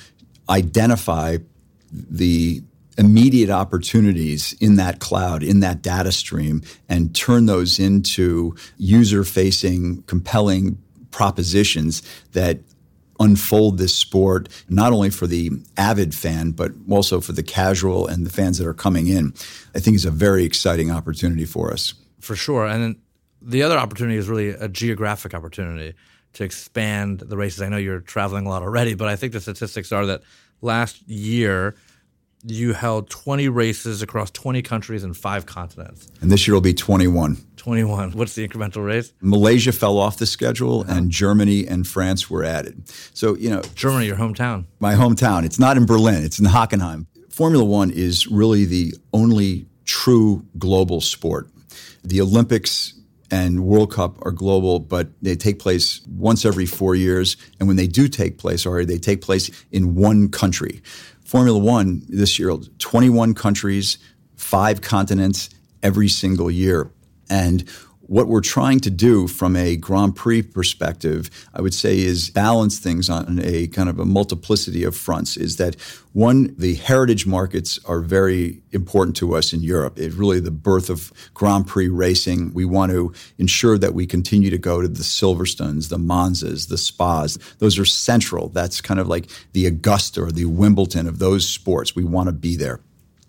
identify 0.48 1.38
the 1.92 2.62
immediate 2.98 3.50
opportunities 3.50 4.54
in 4.61 4.76
that 4.76 4.98
cloud, 4.98 5.42
in 5.42 5.61
that 5.61 5.83
data 5.83 6.11
stream, 6.12 6.62
and 6.88 7.14
turn 7.14 7.46
those 7.46 7.78
into 7.78 8.54
user 8.76 9.22
facing, 9.24 10.02
compelling 10.02 10.76
propositions 11.11 12.02
that 12.33 12.59
unfold 13.20 13.79
this 13.79 13.94
sport 13.94 14.48
not 14.68 14.92
only 14.92 15.11
for 15.11 15.27
the 15.27 15.50
avid 15.77 16.14
fan 16.14 16.50
but 16.50 16.72
also 16.90 17.20
for 17.20 17.33
the 17.33 17.42
casual 17.42 18.07
and 18.07 18.27
the 18.27 18.31
fans 18.31 18.59
that 18.59 18.66
are 18.66 18.74
coming 18.74 19.07
in 19.07 19.33
i 19.74 19.79
think 19.79 19.94
is 19.94 20.05
a 20.05 20.11
very 20.11 20.44
exciting 20.44 20.90
opportunity 20.90 21.44
for 21.44 21.72
us 21.72 21.94
for 22.20 22.37
sure 22.37 22.66
and 22.66 22.83
then 22.83 22.96
the 23.40 23.62
other 23.62 23.79
opportunity 23.79 24.16
is 24.16 24.29
really 24.29 24.50
a 24.50 24.68
geographic 24.68 25.35
opportunity 25.35 25.94
to 26.33 26.44
expand 26.44 27.20
the 27.20 27.37
races 27.37 27.62
i 27.62 27.68
know 27.68 27.77
you're 27.77 28.00
traveling 28.00 28.46
a 28.46 28.48
lot 28.48 28.62
already 28.62 28.94
but 28.94 29.09
i 29.09 29.16
think 29.16 29.33
the 29.33 29.40
statistics 29.40 29.92
are 29.92 30.07
that 30.07 30.22
last 30.61 31.07
year 31.09 31.74
you 32.46 32.74
held 32.74 33.09
20 33.09 33.48
races 33.48 34.03
across 34.03 34.31
20 34.31 34.61
countries 34.62 35.03
and 35.03 35.16
five 35.16 35.46
continents. 35.46 36.09
And 36.20 36.31
this 36.31 36.46
year 36.46 36.55
will 36.55 36.61
be 36.61 36.74
21. 36.74 37.38
21. 37.64 38.12
What's 38.12 38.35
the 38.35 38.46
incremental 38.46 38.85
race? 38.85 39.14
Malaysia 39.22 39.72
fell 39.72 39.96
off 39.96 40.18
the 40.18 40.27
schedule 40.27 40.83
uh-huh. 40.83 40.98
and 40.98 41.11
Germany 41.11 41.66
and 41.66 41.87
France 41.87 42.29
were 42.29 42.44
added. 42.44 42.87
So, 43.14 43.37
you 43.37 43.48
know. 43.48 43.62
Germany, 43.74 44.05
your 44.05 44.16
hometown. 44.16 44.66
My 44.81 44.94
hometown. 44.94 45.46
It's 45.46 45.59
not 45.59 45.79
in 45.79 45.87
Berlin, 45.87 46.22
it's 46.24 46.38
in 46.38 46.44
Hockenheim. 46.44 47.07
Formula 47.31 47.64
One 47.64 47.90
is 47.90 48.27
really 48.27 48.66
the 48.66 48.92
only 49.14 49.66
true 49.87 50.44
global 50.59 51.00
sport. 51.00 51.48
The 52.03 52.20
Olympics 52.20 52.92
and 53.31 53.64
World 53.64 53.90
Cup 53.90 54.18
are 54.27 54.31
global, 54.31 54.79
but 54.79 55.09
they 55.22 55.35
take 55.35 55.59
place 55.59 56.03
once 56.07 56.44
every 56.44 56.66
four 56.66 56.94
years. 56.94 57.38
And 57.59 57.66
when 57.66 57.79
they 57.79 57.87
do 57.87 58.09
take 58.09 58.37
place, 58.37 58.66
or 58.66 58.85
they 58.85 58.98
take 58.98 59.22
place 59.22 59.50
in 59.72 59.94
one 59.94 60.29
country. 60.29 60.83
Formula 61.24 61.59
One 61.59 62.03
this 62.11 62.38
year, 62.38 62.55
21 62.79 63.33
countries, 63.33 63.96
five 64.37 64.83
continents 64.83 65.48
every 65.83 66.09
single 66.09 66.50
year. 66.50 66.90
And 67.28 67.68
what 68.06 68.28
we're 68.28 68.40
trying 68.40 68.80
to 68.80 68.90
do 68.90 69.26
from 69.26 69.56
a 69.56 69.76
Grand 69.76 70.14
Prix 70.14 70.42
perspective, 70.42 71.30
I 71.54 71.62
would 71.62 71.74
say, 71.74 71.98
is 71.98 72.30
balance 72.30 72.78
things 72.78 73.08
on 73.08 73.40
a 73.42 73.66
kind 73.68 73.88
of 73.88 73.98
a 73.98 74.04
multiplicity 74.04 74.84
of 74.84 74.96
fronts. 74.96 75.37
Is 75.37 75.56
that 75.56 75.76
one, 76.12 76.54
the 76.58 76.74
heritage 76.74 77.26
markets 77.26 77.78
are 77.87 78.00
very 78.00 78.62
important 78.72 79.16
to 79.16 79.34
us 79.34 79.52
in 79.52 79.62
Europe. 79.62 79.98
It's 79.98 80.14
really 80.14 80.40
the 80.40 80.50
birth 80.50 80.90
of 80.90 81.12
Grand 81.32 81.66
Prix 81.66 81.88
racing. 81.88 82.52
We 82.52 82.64
want 82.64 82.92
to 82.92 83.12
ensure 83.38 83.78
that 83.78 83.94
we 83.94 84.06
continue 84.06 84.50
to 84.50 84.58
go 84.58 84.80
to 84.82 84.88
the 84.88 85.02
Silverstones, 85.02 85.88
the 85.88 85.98
Monzas, 85.98 86.68
the 86.68 86.78
Spas. 86.78 87.38
Those 87.58 87.78
are 87.78 87.84
central. 87.84 88.48
That's 88.48 88.80
kind 88.80 89.00
of 89.00 89.08
like 89.08 89.30
the 89.52 89.66
Augusta 89.66 90.22
or 90.22 90.30
the 90.30 90.44
Wimbledon 90.44 91.06
of 91.06 91.18
those 91.18 91.48
sports. 91.48 91.96
We 91.96 92.04
want 92.04 92.28
to 92.28 92.32
be 92.32 92.56
there. 92.56 92.80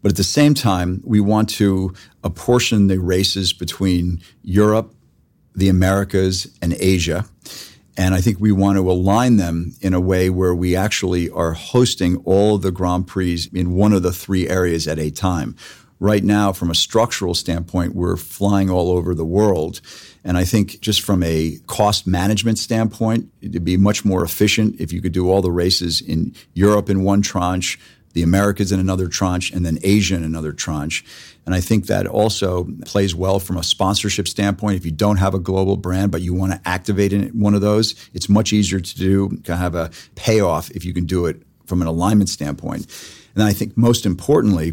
But 0.06 0.12
at 0.12 0.18
the 0.18 0.24
same 0.24 0.54
time, 0.54 1.02
we 1.04 1.20
want 1.20 1.50
to 1.56 1.92
apportion 2.24 2.86
the 2.86 3.00
races 3.00 3.54
between 3.54 4.22
Europe, 4.44 4.94
the 5.56 5.68
Americas, 5.68 6.46
and 6.62 6.76
Asia. 6.80 7.26
And 7.98 8.14
I 8.14 8.22
think 8.22 8.40
we 8.40 8.52
want 8.52 8.78
to 8.78 8.88
align 8.88 9.38
them 9.38 9.74
in 9.82 9.96
a 9.96 10.00
way 10.00 10.30
where 10.30 10.54
we 10.54 10.76
actually 10.76 11.32
are 11.32 11.54
hosting 11.54 12.18
all 12.18 12.60
the 12.60 12.70
Grand 12.72 13.08
Prix 13.08 13.50
in 13.52 13.72
one 13.72 13.94
of 13.94 14.04
the 14.04 14.14
three 14.14 14.48
areas 14.48 14.88
at 14.88 15.00
a 15.00 15.10
time. 15.10 15.56
Right 16.00 16.24
now, 16.24 16.54
from 16.54 16.70
a 16.70 16.76
structural 16.76 17.34
standpoint, 17.34 17.96
we're 17.96 18.16
flying 18.16 18.70
all 18.70 18.92
over 18.92 19.16
the 19.16 19.26
world. 19.26 19.82
And 20.24 20.38
I 20.38 20.44
think 20.44 20.82
just 20.82 21.02
from 21.02 21.24
a 21.24 21.58
cost 21.66 22.06
management 22.06 22.60
standpoint, 22.60 23.32
it'd 23.42 23.66
be 23.66 23.78
much 23.78 24.06
more 24.06 24.24
efficient 24.24 24.80
if 24.80 24.94
you 24.94 25.02
could 25.02 25.14
do 25.14 25.32
all 25.32 25.42
the 25.42 25.52
races 25.52 26.00
in 26.00 26.36
Europe 26.54 26.92
in 26.92 27.04
one 27.04 27.24
tranche, 27.24 27.80
the 28.16 28.24
Americas 28.24 28.72
in 28.72 28.80
another 28.80 29.08
tranche, 29.08 29.52
and 29.52 29.66
then 29.66 29.78
Asia 29.84 30.16
in 30.16 30.24
another 30.24 30.54
tranche. 30.54 31.04
And 31.46 31.54
I 31.54 31.60
think 31.60 31.86
that 31.88 32.08
also 32.08 32.64
plays 32.86 33.14
well 33.14 33.40
from 33.40 33.58
a 33.58 33.64
sponsorship 33.64 34.28
standpoint. 34.28 34.78
If 34.78 34.86
you 34.86 34.92
don't 34.92 35.18
have 35.18 35.34
a 35.34 35.40
global 35.40 35.76
brand, 35.76 36.12
but 36.12 36.22
you 36.22 36.34
want 36.34 36.54
to 36.54 36.62
activate 36.66 37.12
in 37.12 37.28
one 37.38 37.54
of 37.54 37.62
those, 37.62 37.94
it's 38.14 38.30
much 38.30 38.54
easier 38.54 38.80
to 38.80 38.96
do, 38.96 39.38
to 39.44 39.58
have 39.58 39.76
a 39.76 39.92
payoff 40.16 40.72
if 40.72 40.86
you 40.86 40.94
can 40.94 41.06
do 41.06 41.26
it 41.26 41.44
from 41.66 41.82
an 41.82 41.88
alignment 41.88 42.30
standpoint. 42.30 42.88
And 43.36 43.44
I 43.44 43.52
think 43.52 43.76
most 43.76 44.06
importantly, 44.06 44.72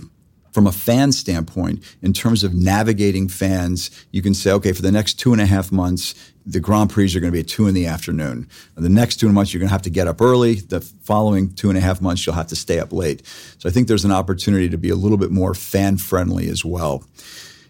from 0.53 0.67
a 0.67 0.73
fan 0.73 1.13
standpoint, 1.13 1.83
in 2.03 2.13
terms 2.13 2.45
of 2.45 2.55
navigating 2.55 3.29
fans, 3.29 3.91
you 4.11 4.23
can 4.23 4.35
say, 4.35 4.53
okay, 4.53 4.73
for 4.73 4.83
the 4.83 4.93
next 4.93 5.15
two 5.15 5.33
and 5.33 5.41
a 5.41 5.47
half 5.47 5.73
months, 5.73 6.15
the 6.45 6.61
Grand 6.61 6.91
Prix 6.91 7.17
are 7.17 7.21
going 7.21 7.33
to 7.33 7.37
be 7.37 7.41
at 7.41 7.49
two 7.49 7.67
in 7.67 7.75
the 7.75 7.87
afternoon. 7.87 8.49
The 8.75 8.89
next 8.89 9.17
two 9.17 9.31
months, 9.31 9.53
you're 9.53 9.61
going 9.61 9.69
to 9.69 9.73
have 9.73 9.83
to 9.83 9.91
get 9.91 10.09
up 10.09 10.21
early. 10.21 10.55
The 10.55 10.81
following 10.81 11.55
two 11.55 11.69
and 11.69 11.79
a 11.79 11.81
half 11.81 12.01
months, 12.01 12.27
you'll 12.27 12.35
have 12.35 12.49
to 12.49 12.57
stay 12.57 12.79
up 12.79 12.93
late. 12.93 13.27
So 13.59 13.69
I 13.69 13.73
think 13.73 13.89
there's 13.89 14.05
an 14.05 14.13
opportunity 14.13 14.69
to 14.69 14.79
be 14.79 14.91
a 14.91 14.97
little 14.97 15.19
bit 15.19 15.31
more 15.31 15.55
fan 15.55 15.97
friendly 15.97 16.49
as 16.49 16.65
well. 16.65 17.05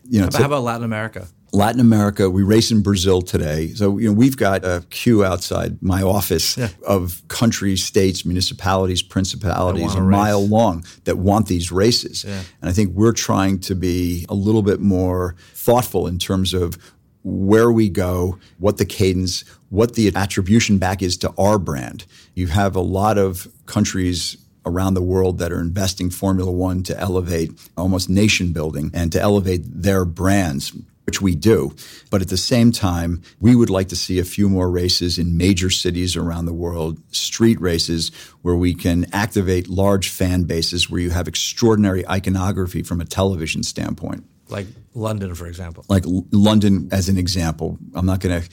You 0.08 0.20
know, 0.20 0.24
how, 0.24 0.28
about, 0.28 0.40
how 0.40 0.46
about 0.46 0.62
Latin 0.62 0.84
America? 0.84 1.26
Latin 1.54 1.80
America, 1.80 2.30
we 2.30 2.42
race 2.42 2.70
in 2.70 2.80
Brazil 2.82 3.20
today. 3.20 3.68
So, 3.74 3.98
you 3.98 4.08
know, 4.08 4.14
we've 4.14 4.38
got 4.38 4.64
a 4.64 4.84
queue 4.88 5.22
outside 5.22 5.82
my 5.82 6.02
office 6.02 6.56
yeah. 6.56 6.68
of 6.86 7.22
countries, 7.28 7.84
states, 7.84 8.24
municipalities, 8.24 9.02
principalities, 9.02 9.94
a 9.94 10.00
mile 10.00 10.46
long 10.46 10.82
that 11.04 11.18
want 11.18 11.48
these 11.48 11.70
races. 11.70 12.24
Yeah. 12.24 12.42
And 12.62 12.70
I 12.70 12.72
think 12.72 12.94
we're 12.94 13.12
trying 13.12 13.58
to 13.60 13.74
be 13.74 14.24
a 14.30 14.34
little 14.34 14.62
bit 14.62 14.80
more 14.80 15.36
thoughtful 15.52 16.06
in 16.06 16.18
terms 16.18 16.54
of 16.54 16.78
where 17.22 17.70
we 17.70 17.90
go, 17.90 18.38
what 18.58 18.78
the 18.78 18.86
cadence, 18.86 19.44
what 19.68 19.94
the 19.94 20.10
attribution 20.16 20.78
back 20.78 21.02
is 21.02 21.18
to 21.18 21.34
our 21.36 21.58
brand. 21.58 22.06
You 22.34 22.46
have 22.46 22.74
a 22.74 22.80
lot 22.80 23.18
of 23.18 23.46
countries 23.66 24.38
around 24.64 24.94
the 24.94 25.02
world 25.02 25.38
that 25.38 25.52
are 25.52 25.60
investing 25.60 26.08
Formula 26.08 26.50
One 26.50 26.82
to 26.84 26.98
elevate 26.98 27.52
almost 27.76 28.08
nation 28.08 28.52
building 28.52 28.90
and 28.94 29.12
to 29.12 29.20
elevate 29.20 29.62
their 29.64 30.04
brands. 30.04 30.72
Which 31.04 31.20
we 31.20 31.34
do. 31.34 31.74
But 32.10 32.22
at 32.22 32.28
the 32.28 32.36
same 32.36 32.70
time, 32.70 33.22
we 33.40 33.56
would 33.56 33.70
like 33.70 33.88
to 33.88 33.96
see 33.96 34.20
a 34.20 34.24
few 34.24 34.48
more 34.48 34.70
races 34.70 35.18
in 35.18 35.36
major 35.36 35.68
cities 35.68 36.16
around 36.16 36.46
the 36.46 36.52
world, 36.52 37.00
street 37.12 37.60
races 37.60 38.12
where 38.42 38.54
we 38.54 38.72
can 38.72 39.06
activate 39.12 39.68
large 39.68 40.08
fan 40.08 40.44
bases, 40.44 40.88
where 40.88 41.00
you 41.00 41.10
have 41.10 41.26
extraordinary 41.26 42.06
iconography 42.08 42.82
from 42.82 43.00
a 43.00 43.04
television 43.04 43.64
standpoint 43.64 44.24
like 44.52 44.66
London, 44.94 45.34
for 45.34 45.46
example. 45.46 45.84
Like 45.88 46.06
L- 46.06 46.26
London, 46.30 46.88
as 46.92 47.08
an 47.08 47.18
example. 47.18 47.78
I'm 47.94 48.06
not 48.06 48.20
going 48.20 48.42
to 48.42 48.48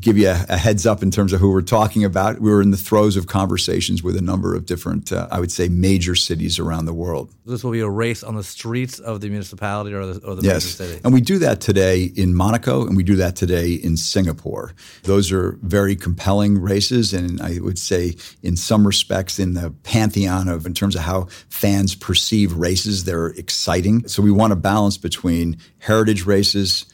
give 0.00 0.18
you 0.18 0.28
a, 0.28 0.46
a, 0.48 0.56
heads 0.56 0.86
up 0.86 1.02
in 1.02 1.10
terms 1.10 1.32
of 1.32 1.40
who 1.40 1.50
we're 1.50 1.62
talking 1.62 2.04
about. 2.04 2.40
We 2.40 2.50
were 2.50 2.62
in 2.62 2.70
the 2.70 2.76
throes 2.76 3.16
of 3.16 3.26
conversations 3.26 4.02
with 4.02 4.16
a 4.16 4.20
number 4.20 4.54
of 4.54 4.66
different, 4.66 5.12
uh, 5.12 5.28
I 5.30 5.40
would 5.40 5.52
say, 5.52 5.68
major 5.68 6.14
cities 6.14 6.58
around 6.58 6.86
the 6.86 6.92
world. 6.92 7.32
This 7.46 7.62
will 7.62 7.70
be 7.70 7.80
a 7.80 7.88
race 7.88 8.22
on 8.22 8.34
the 8.34 8.42
streets 8.42 8.98
of 8.98 9.20
the 9.20 9.28
municipality 9.28 9.94
or 9.94 10.06
the, 10.06 10.26
or 10.26 10.34
the 10.34 10.42
yes. 10.42 10.64
major 10.64 10.90
city. 10.90 11.00
And 11.04 11.12
we 11.12 11.20
do 11.20 11.38
that 11.38 11.60
today 11.60 12.04
in 12.04 12.34
Monaco 12.34 12.86
and 12.86 12.96
we 12.96 13.02
do 13.02 13.16
that 13.16 13.36
today 13.36 13.72
in 13.72 13.96
Singapore. 13.96 14.74
Those 15.04 15.30
are 15.32 15.58
very 15.62 15.96
compelling 15.96 16.58
races. 16.58 17.12
And 17.14 17.40
I 17.40 17.58
would 17.60 17.78
say, 17.78 18.16
in 18.42 18.56
some 18.56 18.86
respects, 18.86 19.38
in 19.38 19.54
the 19.54 19.70
pantheon 19.82 20.48
of, 20.48 20.66
in 20.66 20.74
terms 20.74 20.96
of 20.96 21.02
how 21.02 21.28
fans 21.48 21.94
perceive 21.94 22.54
races, 22.54 23.04
they're 23.04 23.28
exciting. 23.28 24.06
So 24.08 24.22
we 24.22 24.30
want 24.30 24.50
to 24.50 24.56
balance 24.56 24.98
between 24.98 25.58
heritage 25.78 26.26
races 26.26 26.86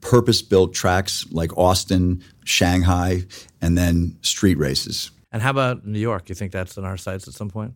purpose 0.00 0.42
built 0.42 0.74
tracks 0.74 1.26
like 1.30 1.56
Austin, 1.56 2.22
Shanghai, 2.44 3.24
and 3.60 3.76
then 3.76 4.16
street 4.22 4.58
races. 4.58 5.10
And 5.32 5.42
how 5.42 5.50
about 5.50 5.86
New 5.86 5.98
York? 5.98 6.28
You 6.28 6.34
think 6.34 6.52
that's 6.52 6.76
in 6.76 6.84
our 6.84 6.96
sights 6.96 7.28
at 7.28 7.34
some 7.34 7.50
point? 7.50 7.74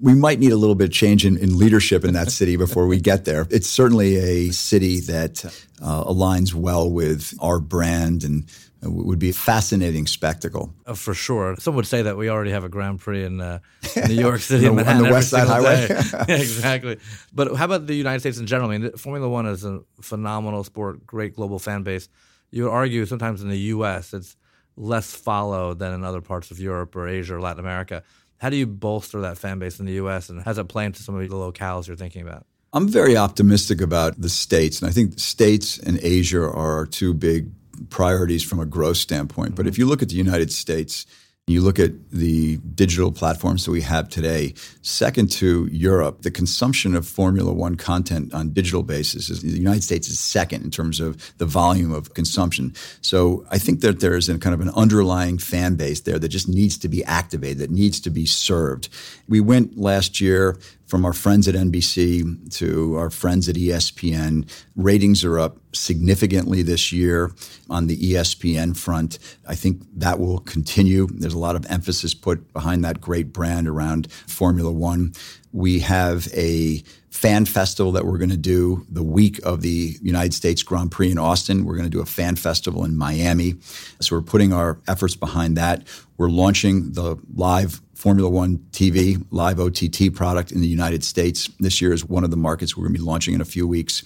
We 0.00 0.14
might 0.14 0.40
need 0.40 0.50
a 0.50 0.56
little 0.56 0.74
bit 0.74 0.86
of 0.86 0.92
change 0.92 1.24
in, 1.24 1.36
in 1.36 1.56
leadership 1.56 2.04
in 2.04 2.14
that 2.14 2.30
city 2.32 2.56
before 2.56 2.86
we 2.88 2.98
get 2.98 3.26
there. 3.26 3.46
It's 3.50 3.68
certainly 3.68 4.16
a 4.16 4.50
city 4.50 5.00
that 5.00 5.44
uh, 5.80 6.04
aligns 6.04 6.52
well 6.52 6.90
with 6.90 7.32
our 7.40 7.60
brand 7.60 8.24
and 8.24 8.44
would 8.84 9.18
be 9.18 9.30
a 9.30 9.34
fascinating 9.34 10.06
spectacle. 10.06 10.74
Uh, 10.86 10.94
for 10.94 11.14
sure. 11.14 11.56
Some 11.58 11.74
would 11.76 11.86
say 11.86 12.02
that 12.02 12.16
we 12.16 12.28
already 12.28 12.50
have 12.50 12.64
a 12.64 12.68
Grand 12.68 13.00
Prix 13.00 13.24
in 13.24 13.40
uh, 13.40 13.58
New 14.08 14.14
York 14.14 14.40
City, 14.40 14.66
on, 14.66 14.76
the, 14.76 14.84
the 14.84 15.04
West 15.04 15.30
Side 15.30 15.48
Highway. 15.48 15.86
yeah, 15.88 16.24
exactly. 16.28 16.98
But 17.32 17.56
how 17.56 17.64
about 17.64 17.86
the 17.86 17.94
United 17.94 18.20
States 18.20 18.38
in 18.38 18.46
general? 18.46 18.70
I 18.70 18.78
mean, 18.78 18.92
Formula 18.92 19.28
One 19.28 19.46
is 19.46 19.64
a 19.64 19.80
phenomenal 20.00 20.64
sport, 20.64 21.06
great 21.06 21.34
global 21.34 21.58
fan 21.58 21.82
base. 21.82 22.08
You 22.50 22.64
would 22.64 22.72
argue 22.72 23.06
sometimes 23.06 23.42
in 23.42 23.48
the 23.48 23.58
U.S. 23.58 24.12
it's 24.12 24.36
less 24.76 25.14
followed 25.14 25.78
than 25.78 25.92
in 25.92 26.04
other 26.04 26.20
parts 26.20 26.50
of 26.50 26.60
Europe 26.60 26.94
or 26.96 27.08
Asia 27.08 27.36
or 27.36 27.40
Latin 27.40 27.60
America. 27.60 28.02
How 28.38 28.50
do 28.50 28.56
you 28.56 28.66
bolster 28.66 29.20
that 29.22 29.38
fan 29.38 29.58
base 29.58 29.80
in 29.80 29.86
the 29.86 29.92
U.S. 29.94 30.28
and 30.28 30.40
how 30.40 30.50
does 30.50 30.58
it 30.58 30.68
play 30.68 30.84
into 30.84 31.02
some 31.02 31.14
of 31.14 31.28
the 31.28 31.34
locales 31.34 31.86
you're 31.86 31.96
thinking 31.96 32.22
about? 32.22 32.46
I'm 32.74 32.88
very 32.88 33.16
optimistic 33.16 33.80
about 33.80 34.20
the 34.20 34.28
states, 34.28 34.80
and 34.80 34.90
I 34.90 34.92
think 34.92 35.18
states 35.20 35.78
and 35.78 36.00
Asia 36.02 36.40
are 36.40 36.52
our 36.52 36.86
two 36.86 37.14
big 37.14 37.52
priorities 37.90 38.42
from 38.42 38.60
a 38.60 38.66
growth 38.66 38.96
standpoint. 38.98 39.54
But 39.54 39.66
if 39.66 39.74
mm-hmm. 39.74 39.82
you 39.82 39.86
look 39.86 40.02
at 40.02 40.08
the 40.08 40.16
United 40.16 40.52
States, 40.52 41.06
You 41.46 41.60
look 41.60 41.78
at 41.78 41.92
the 42.10 42.56
digital 42.74 43.12
platforms 43.12 43.66
that 43.66 43.70
we 43.70 43.82
have 43.82 44.08
today, 44.08 44.54
second 44.80 45.30
to 45.32 45.68
Europe, 45.70 46.22
the 46.22 46.30
consumption 46.30 46.96
of 46.96 47.06
Formula 47.06 47.52
One 47.52 47.74
content 47.74 48.32
on 48.32 48.54
digital 48.54 48.82
basis 48.82 49.28
is 49.28 49.42
the 49.42 49.50
United 49.50 49.84
States 49.84 50.08
is 50.08 50.18
second 50.18 50.64
in 50.64 50.70
terms 50.70 51.00
of 51.00 51.34
the 51.36 51.44
volume 51.44 51.92
of 51.92 52.14
consumption. 52.14 52.72
So 53.02 53.44
I 53.50 53.58
think 53.58 53.82
that 53.82 54.00
there's 54.00 54.30
a 54.30 54.38
kind 54.38 54.54
of 54.54 54.62
an 54.62 54.70
underlying 54.70 55.36
fan 55.36 55.74
base 55.74 56.00
there 56.00 56.18
that 56.18 56.28
just 56.28 56.48
needs 56.48 56.78
to 56.78 56.88
be 56.88 57.04
activated, 57.04 57.58
that 57.58 57.70
needs 57.70 58.00
to 58.00 58.10
be 58.10 58.24
served. 58.24 58.88
We 59.28 59.40
went 59.42 59.76
last 59.76 60.22
year 60.22 60.56
from 60.86 61.04
our 61.04 61.12
friends 61.12 61.48
at 61.48 61.54
NBC 61.54 62.54
to 62.58 62.96
our 62.96 63.10
friends 63.10 63.48
at 63.48 63.56
ESPN. 63.56 64.50
Ratings 64.76 65.24
are 65.24 65.38
up 65.38 65.58
significantly 65.72 66.62
this 66.62 66.92
year 66.92 67.32
on 67.70 67.86
the 67.86 67.96
ESPN 67.96 68.76
front. 68.76 69.18
I 69.46 69.54
think 69.54 69.82
that 69.96 70.18
will 70.18 70.40
continue. 70.40 71.06
There's 71.10 71.34
a 71.34 71.38
lot 71.38 71.56
of 71.56 71.66
emphasis 71.68 72.14
put 72.14 72.52
behind 72.52 72.84
that 72.84 73.00
great 73.00 73.32
brand 73.32 73.66
around 73.66 74.12
Formula 74.12 74.70
One. 74.70 75.12
We 75.52 75.80
have 75.80 76.28
a 76.34 76.82
fan 77.14 77.44
festival 77.44 77.92
that 77.92 78.04
we're 78.04 78.18
going 78.18 78.30
to 78.30 78.36
do 78.36 78.84
the 78.90 79.02
week 79.02 79.38
of 79.44 79.62
the 79.62 79.96
United 80.02 80.34
States 80.34 80.64
Grand 80.64 80.90
Prix 80.90 81.12
in 81.12 81.18
Austin. 81.18 81.64
We're 81.64 81.76
going 81.76 81.88
to 81.88 81.90
do 81.90 82.00
a 82.00 82.06
fan 82.06 82.34
festival 82.34 82.84
in 82.84 82.96
Miami. 82.96 83.54
So 84.00 84.16
we're 84.16 84.22
putting 84.22 84.52
our 84.52 84.80
efforts 84.88 85.14
behind 85.14 85.56
that. 85.56 85.86
We're 86.18 86.28
launching 86.28 86.92
the 86.92 87.16
live 87.34 87.80
Formula 87.94 88.28
One 88.28 88.58
TV 88.72 89.24
live 89.30 89.58
OTT 89.60 90.14
product 90.14 90.52
in 90.52 90.60
the 90.60 90.68
United 90.68 91.04
States. 91.04 91.48
This 91.60 91.80
year 91.80 91.92
is 91.92 92.04
one 92.04 92.24
of 92.24 92.30
the 92.30 92.36
markets 92.36 92.76
we're 92.76 92.84
going 92.84 92.94
to 92.94 93.00
be 93.00 93.04
launching 93.04 93.34
in 93.34 93.40
a 93.40 93.44
few 93.44 93.66
weeks. 93.66 94.02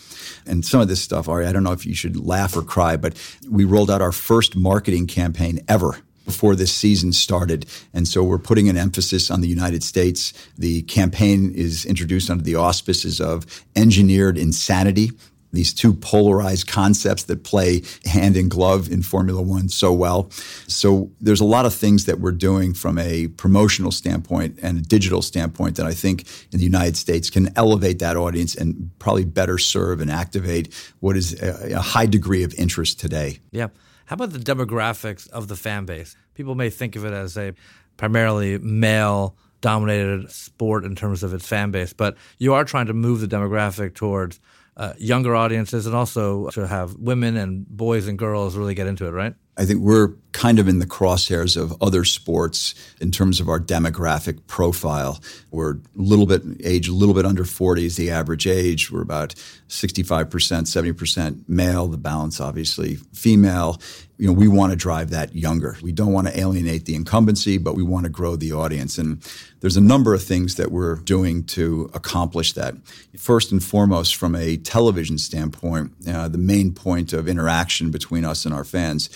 And 0.46 0.64
some 0.64 0.80
of 0.80 0.88
this 0.88 1.02
stuff, 1.02 1.28
Ari, 1.28 1.46
I 1.46 1.52
don't 1.52 1.64
know 1.64 1.72
if 1.72 1.86
you 1.86 1.94
should 1.94 2.16
laugh 2.16 2.56
or 2.56 2.62
cry, 2.62 2.96
but 2.96 3.16
we 3.50 3.64
rolled 3.64 3.90
out 3.90 4.02
our 4.02 4.12
first 4.12 4.56
marketing 4.56 5.06
campaign 5.06 5.60
ever 5.68 5.98
before 6.28 6.54
this 6.54 6.74
season 6.74 7.10
started. 7.10 7.64
And 7.94 8.06
so 8.06 8.22
we're 8.22 8.38
putting 8.38 8.68
an 8.68 8.76
emphasis 8.76 9.30
on 9.30 9.40
the 9.40 9.48
United 9.48 9.82
States. 9.82 10.34
The 10.58 10.82
campaign 10.82 11.52
is 11.54 11.86
introduced 11.86 12.28
under 12.28 12.44
the 12.44 12.54
auspices 12.54 13.18
of 13.18 13.64
engineered 13.74 14.36
insanity. 14.36 15.10
These 15.52 15.72
two 15.72 15.94
polarized 15.94 16.66
concepts 16.66 17.24
that 17.24 17.42
play 17.42 17.82
hand 18.04 18.36
in 18.36 18.48
glove 18.48 18.90
in 18.90 19.02
Formula 19.02 19.40
One 19.40 19.68
so 19.68 19.92
well. 19.92 20.30
So, 20.66 21.10
there's 21.20 21.40
a 21.40 21.44
lot 21.44 21.66
of 21.66 21.74
things 21.74 22.04
that 22.04 22.20
we're 22.20 22.32
doing 22.32 22.74
from 22.74 22.98
a 22.98 23.28
promotional 23.28 23.90
standpoint 23.90 24.58
and 24.62 24.78
a 24.78 24.82
digital 24.82 25.22
standpoint 25.22 25.76
that 25.76 25.86
I 25.86 25.94
think 25.94 26.26
in 26.52 26.58
the 26.58 26.64
United 26.64 26.96
States 26.96 27.30
can 27.30 27.50
elevate 27.56 27.98
that 28.00 28.16
audience 28.16 28.54
and 28.54 28.90
probably 28.98 29.24
better 29.24 29.58
serve 29.58 30.00
and 30.00 30.10
activate 30.10 30.74
what 31.00 31.16
is 31.16 31.40
a, 31.42 31.80
high 31.80 32.06
degree 32.06 32.42
of 32.42 32.52
interest 32.54 33.00
today. 33.00 33.38
Yeah. 33.50 33.68
How 34.06 34.14
about 34.14 34.32
the 34.32 34.38
demographics 34.38 35.28
of 35.30 35.48
the 35.48 35.56
fan 35.56 35.84
base? 35.84 36.16
People 36.34 36.54
may 36.54 36.70
think 36.70 36.96
of 36.96 37.04
it 37.04 37.12
as 37.12 37.36
a 37.36 37.54
primarily 37.96 38.58
male 38.58 39.36
dominated 39.60 40.30
sport 40.30 40.84
in 40.84 40.94
terms 40.94 41.22
of 41.22 41.34
its 41.34 41.46
fan 41.46 41.70
base, 41.70 41.92
but 41.92 42.16
you 42.38 42.54
are 42.54 42.64
trying 42.64 42.86
to 42.86 42.94
move 42.94 43.20
the 43.20 43.26
demographic 43.26 43.94
towards 43.94 44.40
uh, 44.78 44.94
younger 44.98 45.34
audiences 45.34 45.86
and 45.86 45.94
also 45.94 46.48
to 46.50 46.66
have 46.66 46.94
women 46.94 47.36
and 47.36 47.66
boys 47.66 48.06
and 48.06 48.18
girls 48.18 48.56
really 48.56 48.74
get 48.74 48.86
into 48.86 49.06
it, 49.06 49.10
right? 49.10 49.34
I 49.58 49.64
think 49.64 49.80
we're 49.80 50.14
kind 50.32 50.60
of 50.60 50.68
in 50.68 50.78
the 50.78 50.86
crosshairs 50.86 51.56
of 51.56 51.74
other 51.82 52.04
sports 52.04 52.74
in 53.00 53.10
terms 53.10 53.40
of 53.40 53.48
our 53.48 53.58
demographic 53.58 54.46
profile. 54.46 55.20
We're 55.50 55.72
a 55.72 55.78
little 55.96 56.26
bit 56.26 56.42
age, 56.62 56.86
a 56.86 56.92
little 56.92 57.14
bit 57.14 57.24
under 57.24 57.44
40 57.44 57.86
is 57.86 57.96
the 57.96 58.10
average 58.10 58.46
age. 58.46 58.90
We're 58.90 59.02
about 59.02 59.34
65%, 59.68 60.28
70% 60.28 61.48
male, 61.48 61.88
the 61.88 61.96
balance 61.96 62.40
obviously 62.40 62.96
female. 63.12 63.80
You 64.16 64.28
know, 64.28 64.32
we 64.32 64.48
want 64.48 64.72
to 64.72 64.76
drive 64.76 65.10
that 65.10 65.34
younger. 65.34 65.76
We 65.80 65.92
don't 65.92 66.12
want 66.12 66.26
to 66.26 66.38
alienate 66.38 66.84
the 66.84 66.94
incumbency, 66.94 67.56
but 67.56 67.74
we 67.76 67.84
want 67.84 68.04
to 68.04 68.10
grow 68.10 68.36
the 68.36 68.52
audience. 68.52 68.98
And 68.98 69.22
there's 69.60 69.76
a 69.76 69.80
number 69.80 70.12
of 70.12 70.22
things 70.22 70.56
that 70.56 70.72
we're 70.72 70.96
doing 70.96 71.44
to 71.46 71.88
accomplish 71.94 72.52
that. 72.54 72.74
First 73.16 73.52
and 73.52 73.62
foremost, 73.62 74.16
from 74.16 74.34
a 74.34 74.56
television 74.56 75.18
standpoint, 75.18 75.92
uh, 76.08 76.28
the 76.28 76.38
main 76.38 76.74
point 76.74 77.12
of 77.12 77.28
interaction 77.28 77.92
between 77.92 78.24
us 78.24 78.44
and 78.44 78.52
our 78.52 78.64
fans 78.64 79.08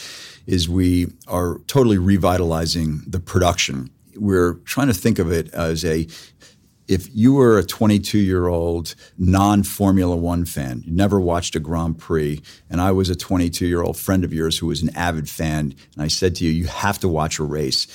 is 0.47 0.69
we 0.69 1.09
are 1.29 1.59
totally 1.67 1.99
revitalizing 1.99 3.03
the 3.07 3.21
production. 3.21 3.91
We're 4.17 4.55
trying 4.65 4.89
to 4.89 4.95
think 4.95 5.19
of 5.19 5.33
it 5.33 5.53
as 5.55 5.85
a 5.85 6.07
if 6.89 7.09
you 7.15 7.35
were 7.35 7.59
a 7.59 7.65
22 7.65 8.19
year 8.19 8.49
old 8.49 8.95
non 9.17 9.63
Formula 9.63 10.17
One 10.17 10.45
fan, 10.45 10.83
you 10.85 10.93
never 10.93 11.21
watched 11.21 11.57
a 11.57 11.61
Grand 11.61 11.99
Prix, 11.99 12.43
and 12.69 12.81
I 12.81 12.93
was 12.93 13.09
a 13.09 13.17
22 13.17 13.67
year 13.67 13.83
old 13.83 13.97
friend 13.97 14.25
of 14.25 14.33
yours 14.33 14.59
who 14.59 14.67
was 14.67 14.83
an 14.83 14.95
avid 14.97 15.29
fan, 15.29 15.75
and 15.95 16.03
I 16.03 16.09
said 16.09 16.35
to 16.37 16.45
you, 16.45 16.51
you 16.51 16.67
have 16.67 16.99
to 17.01 17.09
watch 17.09 17.39
a 17.39 17.45
race. 17.45 17.87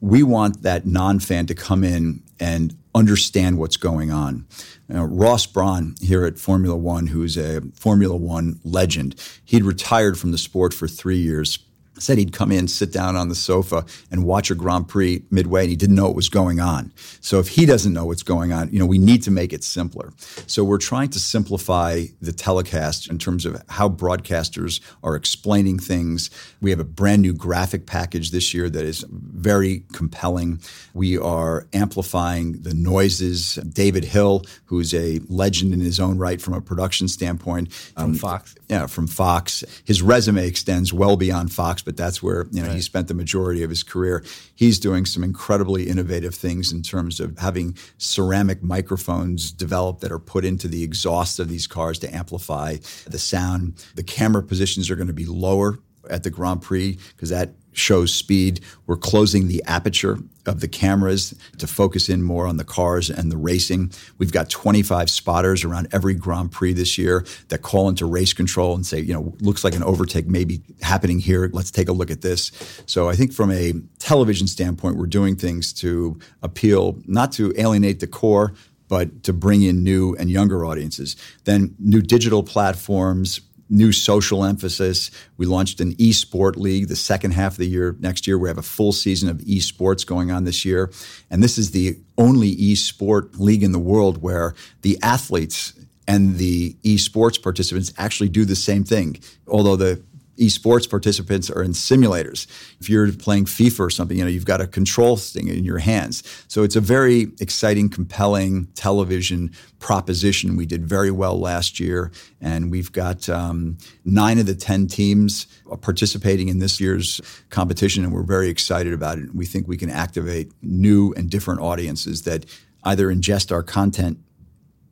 We 0.00 0.22
want 0.22 0.62
that 0.62 0.86
non 0.86 1.18
fan 1.18 1.46
to 1.46 1.54
come 1.54 1.84
in 1.84 2.22
and 2.40 2.76
understand 2.94 3.58
what's 3.58 3.76
going 3.76 4.10
on. 4.10 4.46
Ross 4.88 5.44
Brawn 5.44 5.94
here 6.00 6.24
at 6.24 6.38
Formula 6.38 6.76
One, 6.76 7.08
who's 7.08 7.36
a 7.36 7.60
Formula 7.74 8.16
One 8.16 8.60
legend, 8.64 9.14
he'd 9.44 9.64
retired 9.64 10.18
from 10.18 10.32
the 10.32 10.38
sport 10.38 10.72
for 10.72 10.88
three 10.88 11.18
years 11.18 11.58
said 11.98 12.18
he'd 12.18 12.32
come 12.32 12.52
in, 12.52 12.68
sit 12.68 12.92
down 12.92 13.16
on 13.16 13.28
the 13.28 13.34
sofa, 13.34 13.84
and 14.10 14.24
watch 14.24 14.50
a 14.50 14.54
Grand 14.54 14.88
Prix 14.88 15.22
midway, 15.30 15.62
and 15.62 15.70
he 15.70 15.76
didn't 15.76 15.96
know 15.96 16.06
what 16.06 16.16
was 16.16 16.28
going 16.28 16.60
on. 16.60 16.92
So 17.20 17.38
if 17.38 17.48
he 17.48 17.66
doesn't 17.66 17.92
know 17.92 18.06
what's 18.06 18.22
going 18.22 18.52
on, 18.52 18.70
you 18.72 18.78
know, 18.78 18.86
we 18.86 18.98
need 18.98 19.22
to 19.24 19.30
make 19.30 19.52
it 19.52 19.64
simpler. 19.64 20.12
So 20.46 20.64
we're 20.64 20.78
trying 20.78 21.10
to 21.10 21.18
simplify 21.18 22.04
the 22.20 22.32
telecast 22.32 23.10
in 23.10 23.18
terms 23.18 23.46
of 23.46 23.62
how 23.68 23.88
broadcasters 23.88 24.80
are 25.02 25.14
explaining 25.14 25.78
things. 25.78 26.30
We 26.60 26.70
have 26.70 26.80
a 26.80 26.84
brand 26.84 27.22
new 27.22 27.32
graphic 27.32 27.86
package 27.86 28.30
this 28.30 28.54
year 28.54 28.70
that 28.70 28.84
is 28.84 29.04
very 29.10 29.84
compelling. 29.92 30.60
We 30.94 31.18
are 31.18 31.66
amplifying 31.72 32.62
the 32.62 32.74
noises. 32.74 33.54
David 33.54 34.04
Hill, 34.04 34.44
who's 34.66 34.94
a 34.94 35.20
legend 35.28 35.72
in 35.72 35.80
his 35.80 36.00
own 36.00 36.18
right 36.18 36.40
from 36.40 36.54
a 36.54 36.60
production 36.60 37.08
standpoint, 37.08 37.72
from 37.72 38.04
um, 38.04 38.14
Fox. 38.14 38.54
Yeah, 38.68 38.86
from 38.86 39.06
Fox. 39.06 39.64
His 39.84 40.02
resume 40.02 40.46
extends 40.46 40.92
well 40.92 41.16
beyond 41.16 41.52
Fox 41.52 41.82
but 41.88 41.96
that's 41.96 42.22
where 42.22 42.46
you 42.50 42.60
know 42.60 42.68
right. 42.68 42.76
he 42.76 42.82
spent 42.82 43.08
the 43.08 43.14
majority 43.14 43.62
of 43.62 43.70
his 43.70 43.82
career. 43.82 44.22
He's 44.54 44.78
doing 44.78 45.06
some 45.06 45.24
incredibly 45.24 45.88
innovative 45.88 46.34
things 46.34 46.70
in 46.70 46.82
terms 46.82 47.18
of 47.18 47.38
having 47.38 47.78
ceramic 47.96 48.62
microphones 48.62 49.50
developed 49.50 50.02
that 50.02 50.12
are 50.12 50.18
put 50.18 50.44
into 50.44 50.68
the 50.68 50.82
exhaust 50.82 51.38
of 51.38 51.48
these 51.48 51.66
cars 51.66 51.98
to 52.00 52.14
amplify 52.14 52.76
the 53.06 53.18
sound. 53.18 53.82
The 53.94 54.02
camera 54.02 54.42
positions 54.42 54.90
are 54.90 54.96
going 54.96 55.06
to 55.06 55.14
be 55.14 55.24
lower 55.24 55.78
at 56.10 56.22
the 56.22 56.30
Grand 56.30 56.62
Prix 56.62 56.98
because 57.16 57.30
that 57.30 57.50
shows 57.72 58.12
speed. 58.12 58.60
We're 58.86 58.96
closing 58.96 59.48
the 59.48 59.62
aperture 59.66 60.18
of 60.46 60.60
the 60.60 60.68
cameras 60.68 61.34
to 61.58 61.66
focus 61.66 62.08
in 62.08 62.22
more 62.22 62.46
on 62.46 62.56
the 62.56 62.64
cars 62.64 63.08
and 63.10 63.30
the 63.30 63.36
racing. 63.36 63.92
We've 64.18 64.32
got 64.32 64.50
25 64.50 65.10
spotters 65.10 65.64
around 65.64 65.88
every 65.92 66.14
Grand 66.14 66.50
Prix 66.50 66.72
this 66.72 66.98
year 66.98 67.24
that 67.48 67.62
call 67.62 67.88
into 67.88 68.06
race 68.06 68.32
control 68.32 68.74
and 68.74 68.84
say, 68.84 69.00
you 69.00 69.14
know, 69.14 69.34
looks 69.40 69.64
like 69.64 69.74
an 69.74 69.82
overtake 69.82 70.26
may 70.26 70.44
be 70.44 70.60
happening 70.80 71.18
here. 71.18 71.50
Let's 71.52 71.70
take 71.70 71.88
a 71.88 71.92
look 71.92 72.10
at 72.10 72.22
this. 72.22 72.50
So 72.86 73.08
I 73.08 73.14
think 73.14 73.32
from 73.32 73.50
a 73.50 73.74
television 73.98 74.46
standpoint, 74.46 74.96
we're 74.96 75.06
doing 75.06 75.36
things 75.36 75.72
to 75.74 76.18
appeal, 76.42 76.98
not 77.06 77.32
to 77.32 77.52
alienate 77.56 78.00
the 78.00 78.06
core, 78.06 78.54
but 78.88 79.22
to 79.22 79.32
bring 79.32 79.62
in 79.62 79.84
new 79.84 80.16
and 80.16 80.30
younger 80.30 80.64
audiences. 80.64 81.14
Then 81.44 81.76
new 81.78 82.00
digital 82.00 82.42
platforms, 82.42 83.40
new 83.68 83.92
social 83.92 84.44
emphasis. 84.44 85.10
We 85.36 85.46
launched 85.46 85.80
an 85.80 85.94
esport 85.96 86.56
league 86.56 86.88
the 86.88 86.96
second 86.96 87.32
half 87.32 87.52
of 87.52 87.58
the 87.58 87.68
year. 87.68 87.96
Next 88.00 88.26
year, 88.26 88.38
we 88.38 88.48
have 88.48 88.58
a 88.58 88.62
full 88.62 88.92
season 88.92 89.28
of 89.28 89.38
esports 89.38 90.06
going 90.06 90.30
on 90.30 90.44
this 90.44 90.64
year. 90.64 90.90
And 91.30 91.42
this 91.42 91.58
is 91.58 91.70
the 91.72 91.98
only 92.16 92.54
esport 92.56 93.38
league 93.38 93.62
in 93.62 93.72
the 93.72 93.78
world 93.78 94.22
where 94.22 94.54
the 94.82 94.98
athletes 95.02 95.74
and 96.06 96.38
the 96.38 96.74
esports 96.84 97.40
participants 97.40 97.92
actually 97.98 98.30
do 98.30 98.46
the 98.46 98.56
same 98.56 98.82
thing. 98.82 99.20
Although 99.46 99.76
the 99.76 100.02
esports 100.38 100.88
participants 100.88 101.50
are 101.50 101.62
in 101.62 101.72
simulators. 101.72 102.46
If 102.80 102.88
you're 102.88 103.12
playing 103.12 103.46
FIFA 103.46 103.80
or 103.80 103.90
something, 103.90 104.16
you 104.16 104.24
know, 104.24 104.30
you've 104.30 104.44
got 104.44 104.60
a 104.60 104.66
control 104.66 105.16
thing 105.16 105.48
in 105.48 105.64
your 105.64 105.78
hands. 105.78 106.22
So 106.48 106.62
it's 106.62 106.76
a 106.76 106.80
very 106.80 107.28
exciting, 107.40 107.88
compelling 107.88 108.66
television 108.74 109.50
proposition. 109.78 110.56
We 110.56 110.66
did 110.66 110.86
very 110.86 111.10
well 111.10 111.38
last 111.38 111.80
year, 111.80 112.10
and 112.40 112.70
we've 112.70 112.92
got 112.92 113.28
um, 113.28 113.78
nine 114.04 114.38
of 114.38 114.46
the 114.46 114.54
10 114.54 114.86
teams 114.86 115.46
participating 115.80 116.48
in 116.48 116.58
this 116.58 116.80
year's 116.80 117.20
competition, 117.50 118.04
and 118.04 118.12
we're 118.12 118.22
very 118.22 118.48
excited 118.48 118.92
about 118.92 119.18
it. 119.18 119.34
We 119.34 119.46
think 119.46 119.68
we 119.68 119.76
can 119.76 119.90
activate 119.90 120.52
new 120.62 121.12
and 121.16 121.28
different 121.28 121.60
audiences 121.60 122.22
that 122.22 122.46
either 122.84 123.08
ingest 123.08 123.52
our 123.52 123.62
content 123.62 124.18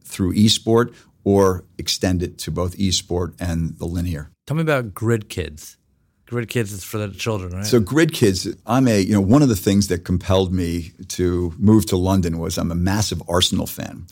through 0.04 0.34
esport 0.34 0.94
or 1.26 1.64
extend 1.76 2.22
it 2.22 2.38
to 2.38 2.52
both 2.52 2.78
esport 2.78 3.34
and 3.40 3.76
the 3.78 3.84
linear. 3.84 4.30
Tell 4.46 4.56
me 4.56 4.62
about 4.62 4.94
Grid 4.94 5.28
Kids. 5.28 5.76
Grid 6.26 6.48
Kids 6.48 6.72
is 6.72 6.84
for 6.84 6.98
the 6.98 7.08
children, 7.08 7.52
right? 7.52 7.66
So 7.66 7.80
Grid 7.80 8.12
Kids, 8.12 8.48
I'm 8.64 8.86
a, 8.86 9.00
you 9.00 9.12
know, 9.12 9.20
one 9.20 9.42
of 9.42 9.48
the 9.48 9.56
things 9.56 9.88
that 9.88 10.04
compelled 10.04 10.52
me 10.52 10.92
to 11.08 11.52
move 11.58 11.86
to 11.86 11.96
London 11.96 12.38
was 12.38 12.58
I'm 12.58 12.70
a 12.70 12.76
massive 12.76 13.20
Arsenal 13.28 13.66
fan. 13.66 14.06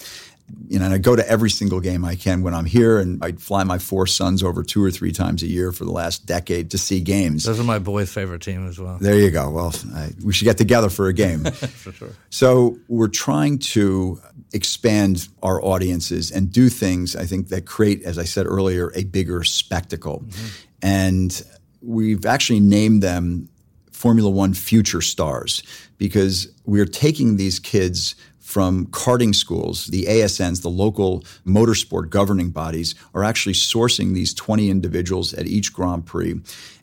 You 0.68 0.78
know, 0.78 0.84
and 0.86 0.94
I 0.94 0.98
go 0.98 1.16
to 1.16 1.26
every 1.28 1.50
single 1.50 1.80
game 1.80 2.04
I 2.04 2.16
can 2.16 2.42
when 2.42 2.54
I'm 2.54 2.64
here, 2.64 2.98
and 2.98 3.22
I 3.24 3.32
fly 3.32 3.64
my 3.64 3.78
four 3.78 4.06
sons 4.06 4.42
over 4.42 4.62
two 4.62 4.82
or 4.82 4.90
three 4.90 5.12
times 5.12 5.42
a 5.42 5.46
year 5.46 5.72
for 5.72 5.84
the 5.84 5.90
last 5.90 6.26
decade 6.26 6.70
to 6.72 6.78
see 6.78 7.00
games. 7.00 7.44
Those 7.44 7.60
are 7.60 7.64
my 7.64 7.78
boys' 7.78 8.12
favorite 8.12 8.42
team 8.42 8.66
as 8.68 8.78
well. 8.78 8.98
There 9.00 9.18
you 9.18 9.30
go. 9.30 9.50
Well, 9.50 9.74
I, 9.94 10.10
we 10.24 10.32
should 10.32 10.44
get 10.44 10.58
together 10.58 10.90
for 10.90 11.08
a 11.08 11.12
game. 11.12 11.44
for 11.44 11.92
sure. 11.92 12.10
So 12.30 12.78
we're 12.88 13.08
trying 13.08 13.58
to 13.58 14.20
expand 14.52 15.28
our 15.42 15.62
audiences 15.62 16.30
and 16.30 16.52
do 16.52 16.68
things 16.68 17.16
I 17.16 17.24
think 17.24 17.48
that 17.48 17.66
create, 17.66 18.02
as 18.02 18.18
I 18.18 18.24
said 18.24 18.46
earlier, 18.46 18.92
a 18.94 19.04
bigger 19.04 19.44
spectacle. 19.44 20.24
Mm-hmm. 20.26 20.46
And 20.82 21.42
we've 21.82 22.26
actually 22.26 22.60
named 22.60 23.02
them 23.02 23.48
Formula 23.92 24.30
One 24.30 24.54
Future 24.54 25.00
Stars 25.00 25.62
because 25.96 26.48
we're 26.66 26.84
taking 26.84 27.36
these 27.36 27.58
kids 27.58 28.14
from 28.44 28.86
karting 28.88 29.34
schools, 29.34 29.86
the 29.86 30.04
ASNs, 30.04 30.60
the 30.60 30.68
local 30.68 31.20
motorsport 31.46 32.10
governing 32.10 32.50
bodies, 32.50 32.94
are 33.14 33.24
actually 33.24 33.54
sourcing 33.54 34.12
these 34.12 34.34
20 34.34 34.68
individuals 34.68 35.32
at 35.32 35.46
each 35.46 35.72
Grand 35.72 36.04
Prix, 36.04 36.38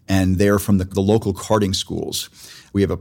and 0.10 0.40
they're 0.40 0.58
from 0.58 0.80
the, 0.80 0.86
the 0.86 1.02
local 1.02 1.36
karting 1.36 1.76
schools. 1.76 2.30
We 2.74 2.82
have 2.82 2.90
a 2.90 2.98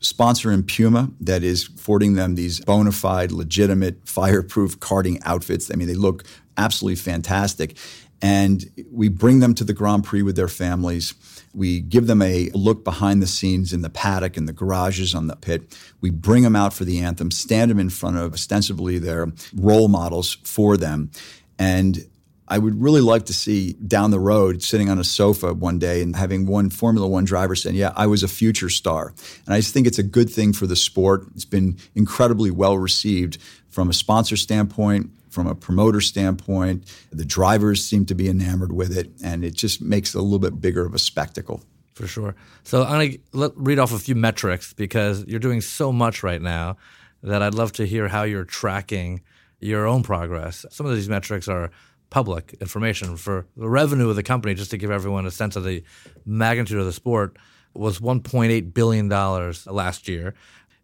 sponsor 0.00 0.50
in 0.50 0.62
Puma 0.62 1.10
that 1.20 1.44
is 1.44 1.68
affording 1.68 2.14
them 2.14 2.36
these 2.36 2.60
bona 2.60 2.90
fide, 2.90 3.32
legitimate, 3.32 4.08
fireproof 4.08 4.80
karting 4.80 5.20
outfits. 5.26 5.70
I 5.70 5.76
mean, 5.76 5.86
they 5.86 5.94
look 5.94 6.24
absolutely 6.56 6.96
fantastic. 6.96 7.76
And 8.22 8.70
we 8.92 9.08
bring 9.08 9.40
them 9.40 9.54
to 9.54 9.64
the 9.64 9.72
Grand 9.72 10.04
Prix 10.04 10.22
with 10.22 10.36
their 10.36 10.48
families. 10.48 11.14
We 11.54 11.80
give 11.80 12.06
them 12.06 12.20
a 12.20 12.50
look 12.50 12.84
behind 12.84 13.22
the 13.22 13.26
scenes 13.26 13.72
in 13.72 13.82
the 13.82 13.90
paddock 13.90 14.36
and 14.36 14.46
the 14.46 14.52
garages 14.52 15.14
on 15.14 15.26
the 15.26 15.36
pit. 15.36 15.76
We 16.00 16.10
bring 16.10 16.42
them 16.42 16.54
out 16.54 16.74
for 16.74 16.84
the 16.84 16.98
anthem, 16.98 17.30
stand 17.30 17.70
them 17.70 17.80
in 17.80 17.90
front 17.90 18.18
of 18.18 18.34
ostensibly 18.34 18.98
their 18.98 19.32
role 19.54 19.88
models 19.88 20.36
for 20.44 20.76
them. 20.76 21.10
And 21.58 22.06
I 22.50 22.58
would 22.58 22.82
really 22.82 23.00
like 23.00 23.26
to 23.26 23.32
see 23.32 23.74
down 23.74 24.10
the 24.10 24.18
road 24.18 24.62
sitting 24.62 24.90
on 24.90 24.98
a 24.98 25.04
sofa 25.04 25.54
one 25.54 25.78
day 25.78 26.02
and 26.02 26.16
having 26.16 26.46
one 26.46 26.68
Formula 26.68 27.06
One 27.06 27.24
driver 27.24 27.54
saying, 27.54 27.76
Yeah, 27.76 27.92
I 27.94 28.08
was 28.08 28.24
a 28.24 28.28
future 28.28 28.68
star. 28.68 29.14
And 29.46 29.54
I 29.54 29.60
just 29.60 29.72
think 29.72 29.86
it's 29.86 30.00
a 30.00 30.02
good 30.02 30.28
thing 30.28 30.52
for 30.52 30.66
the 30.66 30.74
sport. 30.74 31.26
It's 31.36 31.44
been 31.44 31.78
incredibly 31.94 32.50
well 32.50 32.76
received 32.76 33.38
from 33.68 33.88
a 33.88 33.92
sponsor 33.92 34.36
standpoint, 34.36 35.10
from 35.30 35.46
a 35.46 35.54
promoter 35.54 36.00
standpoint. 36.00 36.84
The 37.10 37.24
drivers 37.24 37.84
seem 37.84 38.04
to 38.06 38.14
be 38.14 38.28
enamored 38.28 38.72
with 38.72 38.96
it, 38.96 39.10
and 39.24 39.44
it 39.44 39.54
just 39.54 39.80
makes 39.80 40.14
it 40.14 40.18
a 40.18 40.22
little 40.22 40.38
bit 40.38 40.60
bigger 40.60 40.84
of 40.84 40.94
a 40.94 40.98
spectacle. 40.98 41.62
For 41.94 42.06
sure. 42.06 42.34
So 42.64 42.82
I'm 42.82 42.98
going 42.98 43.18
to 43.32 43.52
read 43.56 43.78
off 43.78 43.92
a 43.92 43.98
few 43.98 44.14
metrics 44.14 44.72
because 44.72 45.24
you're 45.26 45.40
doing 45.40 45.60
so 45.60 45.92
much 45.92 46.22
right 46.22 46.40
now 46.40 46.76
that 47.22 47.42
I'd 47.42 47.54
love 47.54 47.72
to 47.72 47.86
hear 47.86 48.08
how 48.08 48.22
you're 48.22 48.44
tracking 48.44 49.22
your 49.60 49.86
own 49.86 50.02
progress. 50.02 50.64
Some 50.70 50.86
of 50.86 50.94
these 50.94 51.08
metrics 51.08 51.46
are 51.48 51.70
public 52.08 52.56
information 52.60 53.16
for 53.16 53.46
the 53.56 53.68
revenue 53.68 54.08
of 54.08 54.16
the 54.16 54.22
company, 54.22 54.54
just 54.54 54.70
to 54.70 54.78
give 54.78 54.90
everyone 54.90 55.26
a 55.26 55.30
sense 55.30 55.56
of 55.56 55.64
the 55.64 55.84
magnitude 56.24 56.78
of 56.78 56.86
the 56.86 56.92
sport, 56.92 57.36
was 57.74 58.00
$1.8 58.00 58.74
billion 58.74 59.08
last 59.08 60.08
year. 60.08 60.34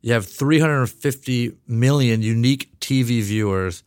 You 0.02 0.12
have 0.12 0.26
350 0.26 1.52
million 1.66 2.22
unique 2.22 2.78
TV 2.78 3.22
viewers 3.22 3.82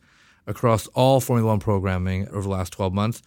across 0.50 0.86
all 0.88 1.20
Formula 1.20 1.48
One 1.48 1.60
programming 1.60 2.28
over 2.28 2.42
the 2.42 2.48
last 2.48 2.72
12 2.72 2.92
months. 2.92 3.22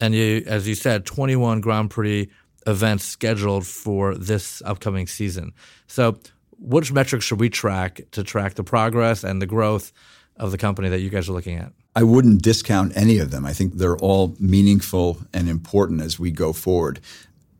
And 0.00 0.14
you, 0.14 0.42
as 0.46 0.68
you 0.68 0.74
said, 0.74 1.06
21 1.06 1.60
Grand 1.60 1.90
Prix 1.90 2.28
events 2.66 3.04
scheduled 3.04 3.66
for 3.66 4.14
this 4.14 4.60
upcoming 4.66 5.06
season. 5.06 5.52
So, 5.86 6.18
which 6.58 6.92
metrics 6.92 7.24
should 7.24 7.40
we 7.40 7.48
track 7.48 8.02
to 8.12 8.22
track 8.24 8.54
the 8.54 8.64
progress 8.64 9.24
and 9.24 9.40
the 9.40 9.46
growth 9.46 9.92
of 10.36 10.50
the 10.50 10.58
company 10.58 10.88
that 10.88 11.00
you 11.00 11.10
guys 11.10 11.28
are 11.28 11.32
looking 11.32 11.58
at? 11.58 11.72
I 11.96 12.02
wouldn't 12.02 12.42
discount 12.42 12.96
any 12.96 13.18
of 13.18 13.30
them. 13.30 13.46
I 13.46 13.52
think 13.52 13.74
they're 13.74 13.96
all 13.98 14.34
meaningful 14.40 15.18
and 15.32 15.48
important 15.48 16.00
as 16.00 16.18
we 16.18 16.32
go 16.32 16.52
forward. 16.52 17.00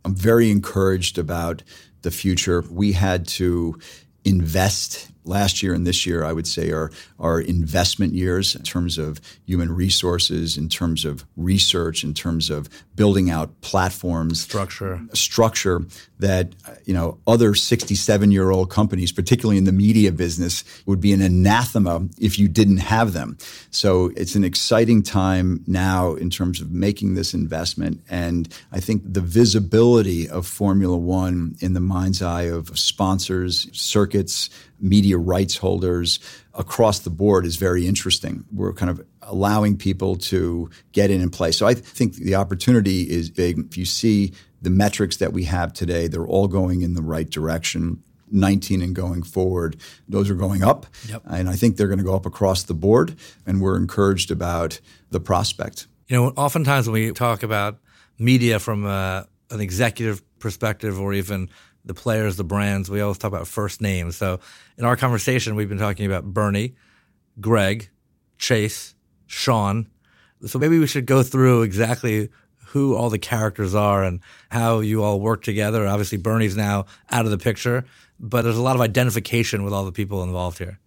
I'm 0.05 0.15
very 0.15 0.51
encouraged 0.51 1.19
about 1.19 1.63
the 2.03 2.11
future. 2.11 2.65
We 2.69 2.93
had 2.93 3.29
to 3.29 3.79
invest 4.25 5.11
last 5.25 5.63
year 5.63 5.75
and 5.75 5.87
this 5.87 6.07
year, 6.07 6.25
I 6.25 6.33
would 6.33 6.47
say, 6.47 6.71
are, 6.71 6.91
are 7.19 7.41
investment 7.41 8.15
years 8.15 8.55
in 8.55 8.63
terms 8.63 8.99
of 8.99 9.21
human 9.45 9.75
resources, 9.75 10.57
in 10.57 10.69
terms 10.69 11.05
of 11.05 11.25
research, 11.37 12.05
in 12.05 12.15
terms 12.15 12.51
of 12.51 12.69
building 12.95 13.31
out 13.31 13.61
platforms, 13.61 14.41
structure, 14.41 15.01
structure 15.13 15.87
that 16.25 16.55
you 16.87 16.95
know 16.95 17.19
other 17.27 17.55
67 17.55 18.33
year 18.33 18.51
old 18.51 18.71
companies, 18.71 19.13
particularly 19.13 19.59
in 19.59 19.65
the 19.65 19.73
media 19.73 20.11
business, 20.11 20.65
would 20.87 21.01
be 21.01 21.13
an 21.13 21.21
anathema 21.21 22.09
if 22.19 22.39
you 22.39 22.49
didn't 22.49 22.79
have 22.79 23.13
them. 23.13 23.37
So 23.71 24.11
it's 24.17 24.35
an 24.35 24.43
exciting 24.43 25.03
time 25.03 25.63
now 25.67 26.15
in 26.15 26.31
terms 26.31 26.63
of 26.63 26.73
making 26.73 27.15
this 27.15 27.35
investment, 27.35 28.03
and 28.09 28.49
I 28.73 28.81
think 28.81 29.03
the 29.05 29.21
visibility 29.21 30.29
of 30.29 30.47
Formula 30.47 30.97
One 30.97 31.57
in 31.61 31.75
the 31.75 31.81
mind's 31.81 32.23
eye 32.23 32.45
of 32.45 32.79
sponsors, 32.79 33.69
circuits 33.73 34.49
media 34.81 35.17
rights 35.19 35.57
holders 35.57 36.21
across 36.53 37.01
the 37.01 37.11
board 37.11 37.47
is 37.47 37.57
very 37.57 37.87
interesting. 37.87 38.45
We're 38.53 38.73
kind 38.73 38.91
of 38.91 39.05
allowing 39.23 39.77
people 39.77 40.17
to 40.17 40.71
get 40.93 41.11
in 41.11 41.21
and 41.21 41.33
play. 41.33 41.53
So 41.53 41.67
I 41.67 41.75
think 41.75 42.17
the 42.17 42.35
opportunity 42.35 43.03
is 43.03 43.31
big. 43.31 43.59
If 43.59 43.79
you 43.79 43.85
see 43.85 44.33
the 44.65 44.71
metrics 44.71 45.19
that 45.19 45.33
we 45.33 45.45
have 45.45 45.73
today, 45.73 46.09
they're 46.09 46.27
all 46.27 46.49
going 46.49 46.83
in 46.83 46.95
the 46.95 47.03
right 47.03 47.29
direction. 47.29 48.03
19 48.31 48.83
and 48.83 48.97
going 48.97 49.23
forward, 49.23 49.77
those 50.09 50.29
are 50.29 50.35
going 50.35 50.65
up. 50.65 50.87
Yep. 51.09 51.23
And 51.27 51.49
I 51.49 51.55
think 51.55 51.77
they're 51.77 51.87
going 51.87 51.99
to 51.99 52.05
go 52.05 52.17
up 52.17 52.27
across 52.27 52.65
the 52.65 52.75
board. 52.75 53.15
And 53.47 53.61
we're 53.61 53.77
encouraged 53.77 54.31
about 54.31 54.81
the 55.11 55.21
prospect. 55.21 55.87
You 56.09 56.17
know, 56.17 56.29
oftentimes 56.31 56.89
when 56.89 56.95
we 56.95 57.13
talk 57.13 57.43
about 57.43 57.79
media 58.19 58.59
from 58.59 58.87
a, 58.87 58.89
uh, 58.89 59.25
an 59.51 59.61
executive 59.61 60.23
perspective 60.41 60.99
or 60.99 61.13
even 61.13 61.49
the 61.85 61.95
players, 61.95 62.37
the 62.37 62.45
brands, 62.45 62.91
we 62.91 63.01
always 63.03 63.19
talk 63.19 63.29
about 63.31 63.47
first 63.47 63.81
names. 63.81 64.17
So 64.17 64.41
in 64.79 64.85
our 64.85 64.97
conversation, 64.97 65.55
we've 65.55 65.69
been 65.69 65.79
talking 65.79 66.07
about 66.07 66.25
Bernie, 66.25 66.75
Greg, 67.41 67.91
Chase, 68.39 68.95
Sean. 69.27 69.89
So 70.47 70.59
maybe 70.59 70.79
we 70.79 70.87
should 70.87 71.07
go 71.07 71.23
through 71.23 71.63
exactly 71.63 72.31
who 72.75 72.97
all 72.97 73.09
the 73.09 73.21
characters 73.21 73.73
are 73.73 74.03
and 74.03 74.19
how 74.51 74.81
you 74.81 75.01
all 75.05 75.21
work 75.21 75.45
together. 75.45 75.87
Obviously, 75.87 76.19
Bernie's 76.19 76.57
now 76.57 76.87
out 77.09 77.25
of 77.25 77.31
the 77.31 77.39
picture, 77.39 77.85
but 78.19 78.43
there's 78.43 78.57
a 78.57 78.63
lot 78.63 78.75
of 78.75 78.83
identification 78.83 79.63
with 79.63 79.73
all 79.73 79.85
the 79.85 79.93
people 79.93 80.25
involved 80.25 80.59
here, 80.59 80.81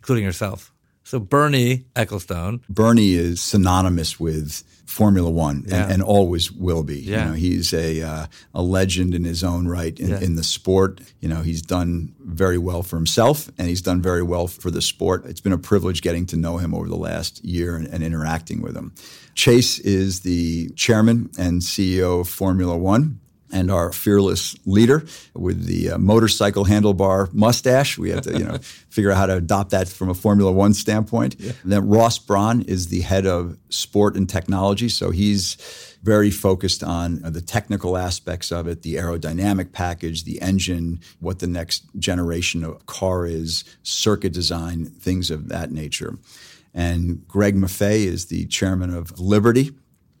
including 0.00 0.24
yourself. 0.24 0.71
So 1.12 1.20
Bernie 1.20 1.84
Ecclestone. 1.94 2.62
Bernie 2.70 3.12
is 3.12 3.42
synonymous 3.42 4.18
with 4.18 4.64
Formula 4.86 5.30
One 5.30 5.66
yeah. 5.66 5.82
and, 5.82 5.92
and, 5.92 6.02
always 6.02 6.50
will 6.50 6.82
be. 6.82 7.00
Yeah. 7.00 7.18
You 7.18 7.24
know, 7.26 7.32
he's 7.34 7.74
a 7.74 8.00
uh, 8.00 8.26
a 8.54 8.62
legend 8.62 9.14
in 9.14 9.24
his 9.24 9.44
own 9.44 9.68
right 9.68 10.00
in, 10.00 10.08
yeah. 10.08 10.20
in, 10.20 10.36
the 10.36 10.42
sport. 10.42 11.02
You 11.20 11.28
know, 11.28 11.42
he's 11.42 11.60
done 11.60 12.14
very 12.18 12.56
well 12.56 12.82
for 12.82 12.96
himself 12.96 13.50
and 13.58 13.68
he's 13.68 13.82
done 13.82 14.00
very 14.00 14.22
well 14.22 14.46
for 14.46 14.70
the 14.70 14.80
sport. 14.80 15.26
It's 15.26 15.42
been 15.42 15.52
a 15.52 15.58
privilege 15.58 16.00
getting 16.00 16.24
to 16.28 16.36
know 16.38 16.56
him 16.56 16.72
over 16.74 16.88
the 16.88 16.96
last 16.96 17.44
year 17.44 17.76
and, 17.76 17.86
and 17.88 18.02
interacting 18.02 18.62
with 18.62 18.74
him. 18.74 18.94
Chase 19.34 19.80
is 19.80 20.20
the 20.20 20.70
chairman 20.76 21.28
and 21.38 21.60
CEO 21.60 22.22
of 22.22 22.28
Formula 22.30 22.74
One 22.74 23.20
and 23.52 23.70
our 23.70 23.92
fearless 23.92 24.56
leader 24.66 25.04
with 25.34 25.66
the 25.66 25.92
uh, 25.92 25.98
motorcycle 25.98 26.64
handlebar 26.64 27.32
mustache. 27.32 27.98
We 27.98 28.10
have 28.10 28.22
to, 28.22 28.32
you 28.38 28.44
know, 28.44 28.58
figure 28.88 29.12
out 29.12 29.18
how 29.18 29.26
to 29.26 29.36
adopt 29.36 29.70
that 29.70 29.88
from 29.88 30.08
a 30.08 30.14
Formula 30.14 30.50
One 30.50 30.74
standpoint. 30.74 31.36
Yeah. 31.38 31.52
Then 31.64 31.88
Ross 31.88 32.18
Brawn 32.18 32.62
is 32.62 32.88
the 32.88 33.02
head 33.02 33.26
of 33.26 33.58
sport 33.68 34.16
and 34.16 34.28
technology, 34.28 34.88
so 34.88 35.10
he's 35.10 35.56
very 36.02 36.30
focused 36.30 36.82
on 36.82 37.24
uh, 37.24 37.30
the 37.30 37.40
technical 37.40 37.96
aspects 37.96 38.50
of 38.50 38.66
it, 38.66 38.82
the 38.82 38.96
aerodynamic 38.96 39.72
package, 39.72 40.24
the 40.24 40.40
engine, 40.42 41.00
what 41.20 41.38
the 41.38 41.46
next 41.46 41.84
generation 41.98 42.64
of 42.64 42.84
car 42.86 43.24
is, 43.24 43.64
circuit 43.82 44.32
design, 44.32 44.86
things 44.86 45.30
of 45.30 45.48
that 45.48 45.70
nature. 45.70 46.18
And 46.74 47.26
Greg 47.28 47.54
Maffei 47.54 48.06
is 48.06 48.26
the 48.26 48.46
chairman 48.46 48.92
of 48.92 49.20
Liberty 49.20 49.72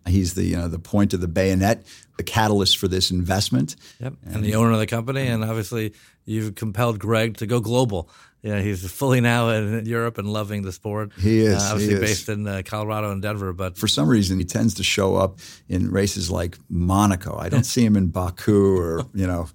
He's 0.06 0.34
the 0.34 0.44
you 0.44 0.56
know 0.56 0.68
the 0.68 0.78
point 0.78 1.14
of 1.14 1.20
the 1.20 1.28
bayonet, 1.28 1.84
the 2.16 2.22
catalyst 2.22 2.78
for 2.78 2.88
this 2.88 3.10
investment. 3.10 3.76
Yep, 4.00 4.14
and, 4.24 4.36
and 4.36 4.44
the 4.44 4.54
owner 4.54 4.72
of 4.72 4.78
the 4.78 4.86
company, 4.86 5.26
and 5.26 5.44
obviously 5.44 5.94
you've 6.24 6.54
compelled 6.54 6.98
Greg 6.98 7.36
to 7.38 7.46
go 7.46 7.60
global. 7.60 8.08
Yeah, 8.42 8.60
he's 8.60 8.90
fully 8.90 9.20
now 9.20 9.50
in 9.50 9.86
Europe 9.86 10.18
and 10.18 10.32
loving 10.32 10.62
the 10.62 10.72
sport. 10.72 11.12
He 11.16 11.40
is. 11.40 11.62
Uh, 11.62 11.68
obviously 11.72 11.94
he 11.94 12.00
based 12.00 12.28
in 12.28 12.46
uh, 12.46 12.62
Colorado 12.64 13.12
and 13.12 13.22
Denver, 13.22 13.52
but 13.52 13.78
for 13.78 13.86
some 13.86 14.08
reason 14.08 14.38
he 14.38 14.44
tends 14.44 14.74
to 14.74 14.82
show 14.82 15.14
up 15.14 15.38
in 15.68 15.92
races 15.92 16.28
like 16.28 16.58
Monaco. 16.68 17.36
I 17.38 17.48
don't 17.48 17.62
see 17.64 17.84
him 17.84 17.96
in 17.96 18.08
Baku 18.08 18.76
or 18.76 19.04
you 19.14 19.28
know 19.28 19.48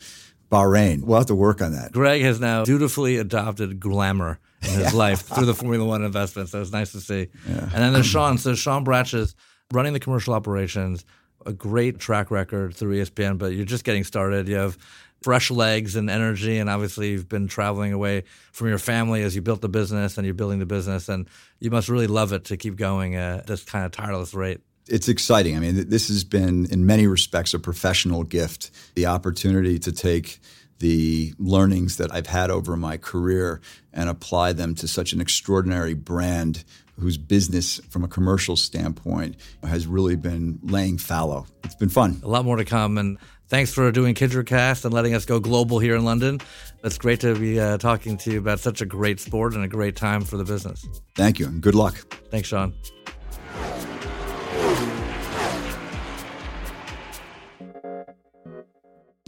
Bahrain. 0.50 1.04
We'll 1.04 1.18
have 1.18 1.28
to 1.28 1.36
work 1.36 1.62
on 1.62 1.74
that. 1.74 1.92
Greg 1.92 2.22
has 2.22 2.40
now 2.40 2.64
dutifully 2.64 3.18
adopted 3.18 3.82
glamour 3.82 4.40
in 4.62 4.80
his 4.80 4.94
life 5.06 5.22
through 5.22 5.48
the 5.48 5.54
Formula 5.54 5.84
One 5.86 6.04
investment, 6.04 6.48
so 6.48 6.62
it's 6.62 6.72
nice 6.72 6.94
to 6.94 7.02
see. 7.02 7.28
Yeah. 7.48 7.60
And 7.64 7.74
then 7.74 7.92
there's 7.92 8.08
Sean. 8.08 8.38
So 8.38 8.56
Sean 8.56 8.86
Bratches 8.86 9.36
running 9.72 9.94
the 9.94 10.00
commercial 10.00 10.34
operations, 10.34 11.06
a 11.46 11.54
great 11.54 12.00
track 12.00 12.32
record 12.32 12.76
through 12.76 12.96
ESPN, 13.02 13.38
but 13.38 13.54
you're 13.54 13.66
just 13.66 13.84
getting 13.84 14.04
started. 14.04 14.48
You 14.48 14.56
have 14.56 14.78
fresh 15.22 15.50
legs 15.50 15.96
and 15.96 16.10
energy. 16.10 16.58
And 16.58 16.70
obviously, 16.70 17.12
you've 17.12 17.30
been 17.30 17.48
traveling 17.48 17.94
away 17.94 18.24
from 18.52 18.68
your 18.68 18.78
family 18.78 19.24
as 19.24 19.36
you 19.36 19.42
built 19.42 19.62
the 19.62 19.70
business 19.70 20.18
and 20.18 20.26
you're 20.26 20.34
building 20.34 20.60
the 20.60 20.66
business. 20.66 21.10
And 21.10 21.28
you 21.60 21.72
must 21.72 21.90
really 21.90 22.08
love 22.08 22.34
it 22.34 22.46
to 22.46 22.58
keep 22.58 22.76
going 22.76 23.16
at 23.16 23.48
this 23.48 23.64
kind 23.64 23.86
of 23.86 23.92
tireless 23.92 24.34
rate. 24.34 24.62
It's 24.90 25.10
exciting. 25.10 25.58
I 25.58 25.60
mean, 25.60 25.90
this 25.90 26.08
has 26.08 26.24
been, 26.24 26.66
in 26.68 26.86
many 26.86 27.08
respects, 27.08 27.54
a 27.54 27.60
professional 27.60 28.24
gift. 28.24 28.72
The 28.96 29.06
opportunity 29.06 29.80
to 29.80 29.92
take 29.92 30.40
the 30.80 31.34
learnings 31.40 31.98
that 31.98 32.14
I've 32.14 32.28
had 32.28 32.52
over 32.52 32.78
my 32.78 32.98
career 32.98 33.60
and 33.92 34.10
apply 34.10 34.54
them 34.54 34.76
to 34.76 34.88
such 34.88 35.12
an 35.12 35.20
extraordinary 35.20 35.94
brand 35.94 36.64
whose 37.00 37.18
business, 37.18 37.80
from 37.90 38.04
a 38.04 38.08
commercial 38.08 38.56
standpoint, 38.56 39.36
has 39.64 39.88
really 39.88 40.16
been 40.16 40.60
laying 40.64 40.98
fallow. 40.98 41.46
It's 41.64 41.76
been 41.76 41.90
fun. 41.90 42.20
A 42.24 42.28
lot 42.28 42.46
more 42.46 42.58
to 42.58 42.66
come. 42.66 42.98
And 42.98 43.18
thanks 43.48 43.74
for 43.74 43.92
doing 43.92 44.16
KindredCast 44.16 44.86
and 44.86 44.94
letting 44.94 45.14
us 45.14 45.26
go 45.26 45.40
global 45.40 45.80
here 45.80 45.96
in 45.96 46.04
London. 46.04 46.40
It's 46.84 46.98
great 46.98 47.20
to 47.22 47.36
be 47.36 47.60
uh, 47.60 47.78
talking 47.78 48.18
to 48.18 48.32
you 48.32 48.40
about 48.40 48.60
such 48.60 48.82
a 48.82 48.86
great 48.86 49.20
sport 49.20 49.54
and 49.54 49.64
a 49.64 49.68
great 49.68 49.96
time 49.96 50.22
for 50.22 50.38
the 50.38 50.44
business. 50.44 50.86
Thank 51.16 51.40
you, 51.40 51.48
and 51.48 51.62
good 51.62 51.76
luck. 51.76 51.96
Thanks, 52.32 52.48
Sean. 52.48 52.74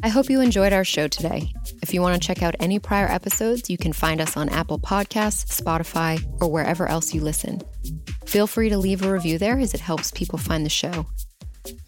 I 0.01 0.07
hope 0.07 0.29
you 0.29 0.39
enjoyed 0.39 0.71
our 0.71 0.85
show 0.85 1.07
today. 1.07 1.51
If 1.81 1.93
you 1.93 2.01
want 2.01 2.19
to 2.19 2.25
check 2.25 2.41
out 2.41 2.55
any 2.59 2.79
prior 2.79 3.07
episodes, 3.07 3.69
you 3.69 3.77
can 3.77 3.91
find 3.91 4.21
us 4.21 4.37
on 4.37 4.47
Apple 4.49 4.79
Podcasts, 4.79 5.59
Spotify, 5.61 6.23
or 6.41 6.49
wherever 6.49 6.87
else 6.87 7.13
you 7.13 7.21
listen. 7.21 7.61
Feel 8.25 8.47
free 8.47 8.69
to 8.69 8.77
leave 8.77 9.03
a 9.03 9.11
review 9.11 9.37
there 9.37 9.59
as 9.59 9.73
it 9.73 9.81
helps 9.81 10.11
people 10.11 10.39
find 10.39 10.65
the 10.65 10.69
show. 10.69 11.05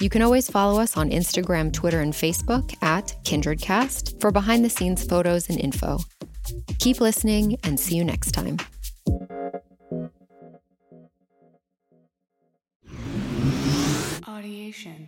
You 0.01 0.09
can 0.09 0.22
always 0.22 0.49
follow 0.49 0.82
us 0.82 0.97
on 0.97 1.09
Instagram, 1.09 1.72
Twitter, 1.72 2.01
and 2.01 2.14
Facebook 2.14 2.76
at 2.84 3.16
KindredCast 3.24 4.20
for 4.20 4.32
behind 4.32 4.66
the 4.66 4.70
scenes 4.70 5.05
photos 5.05 5.49
and 5.49 5.59
info. 5.59 5.99
Keep 6.80 6.99
listening 6.99 7.57
and 7.64 7.80
see 7.80 7.95
you 7.95 8.03
next 8.03 8.32
time. 8.32 8.57
Audiation. 14.24 15.07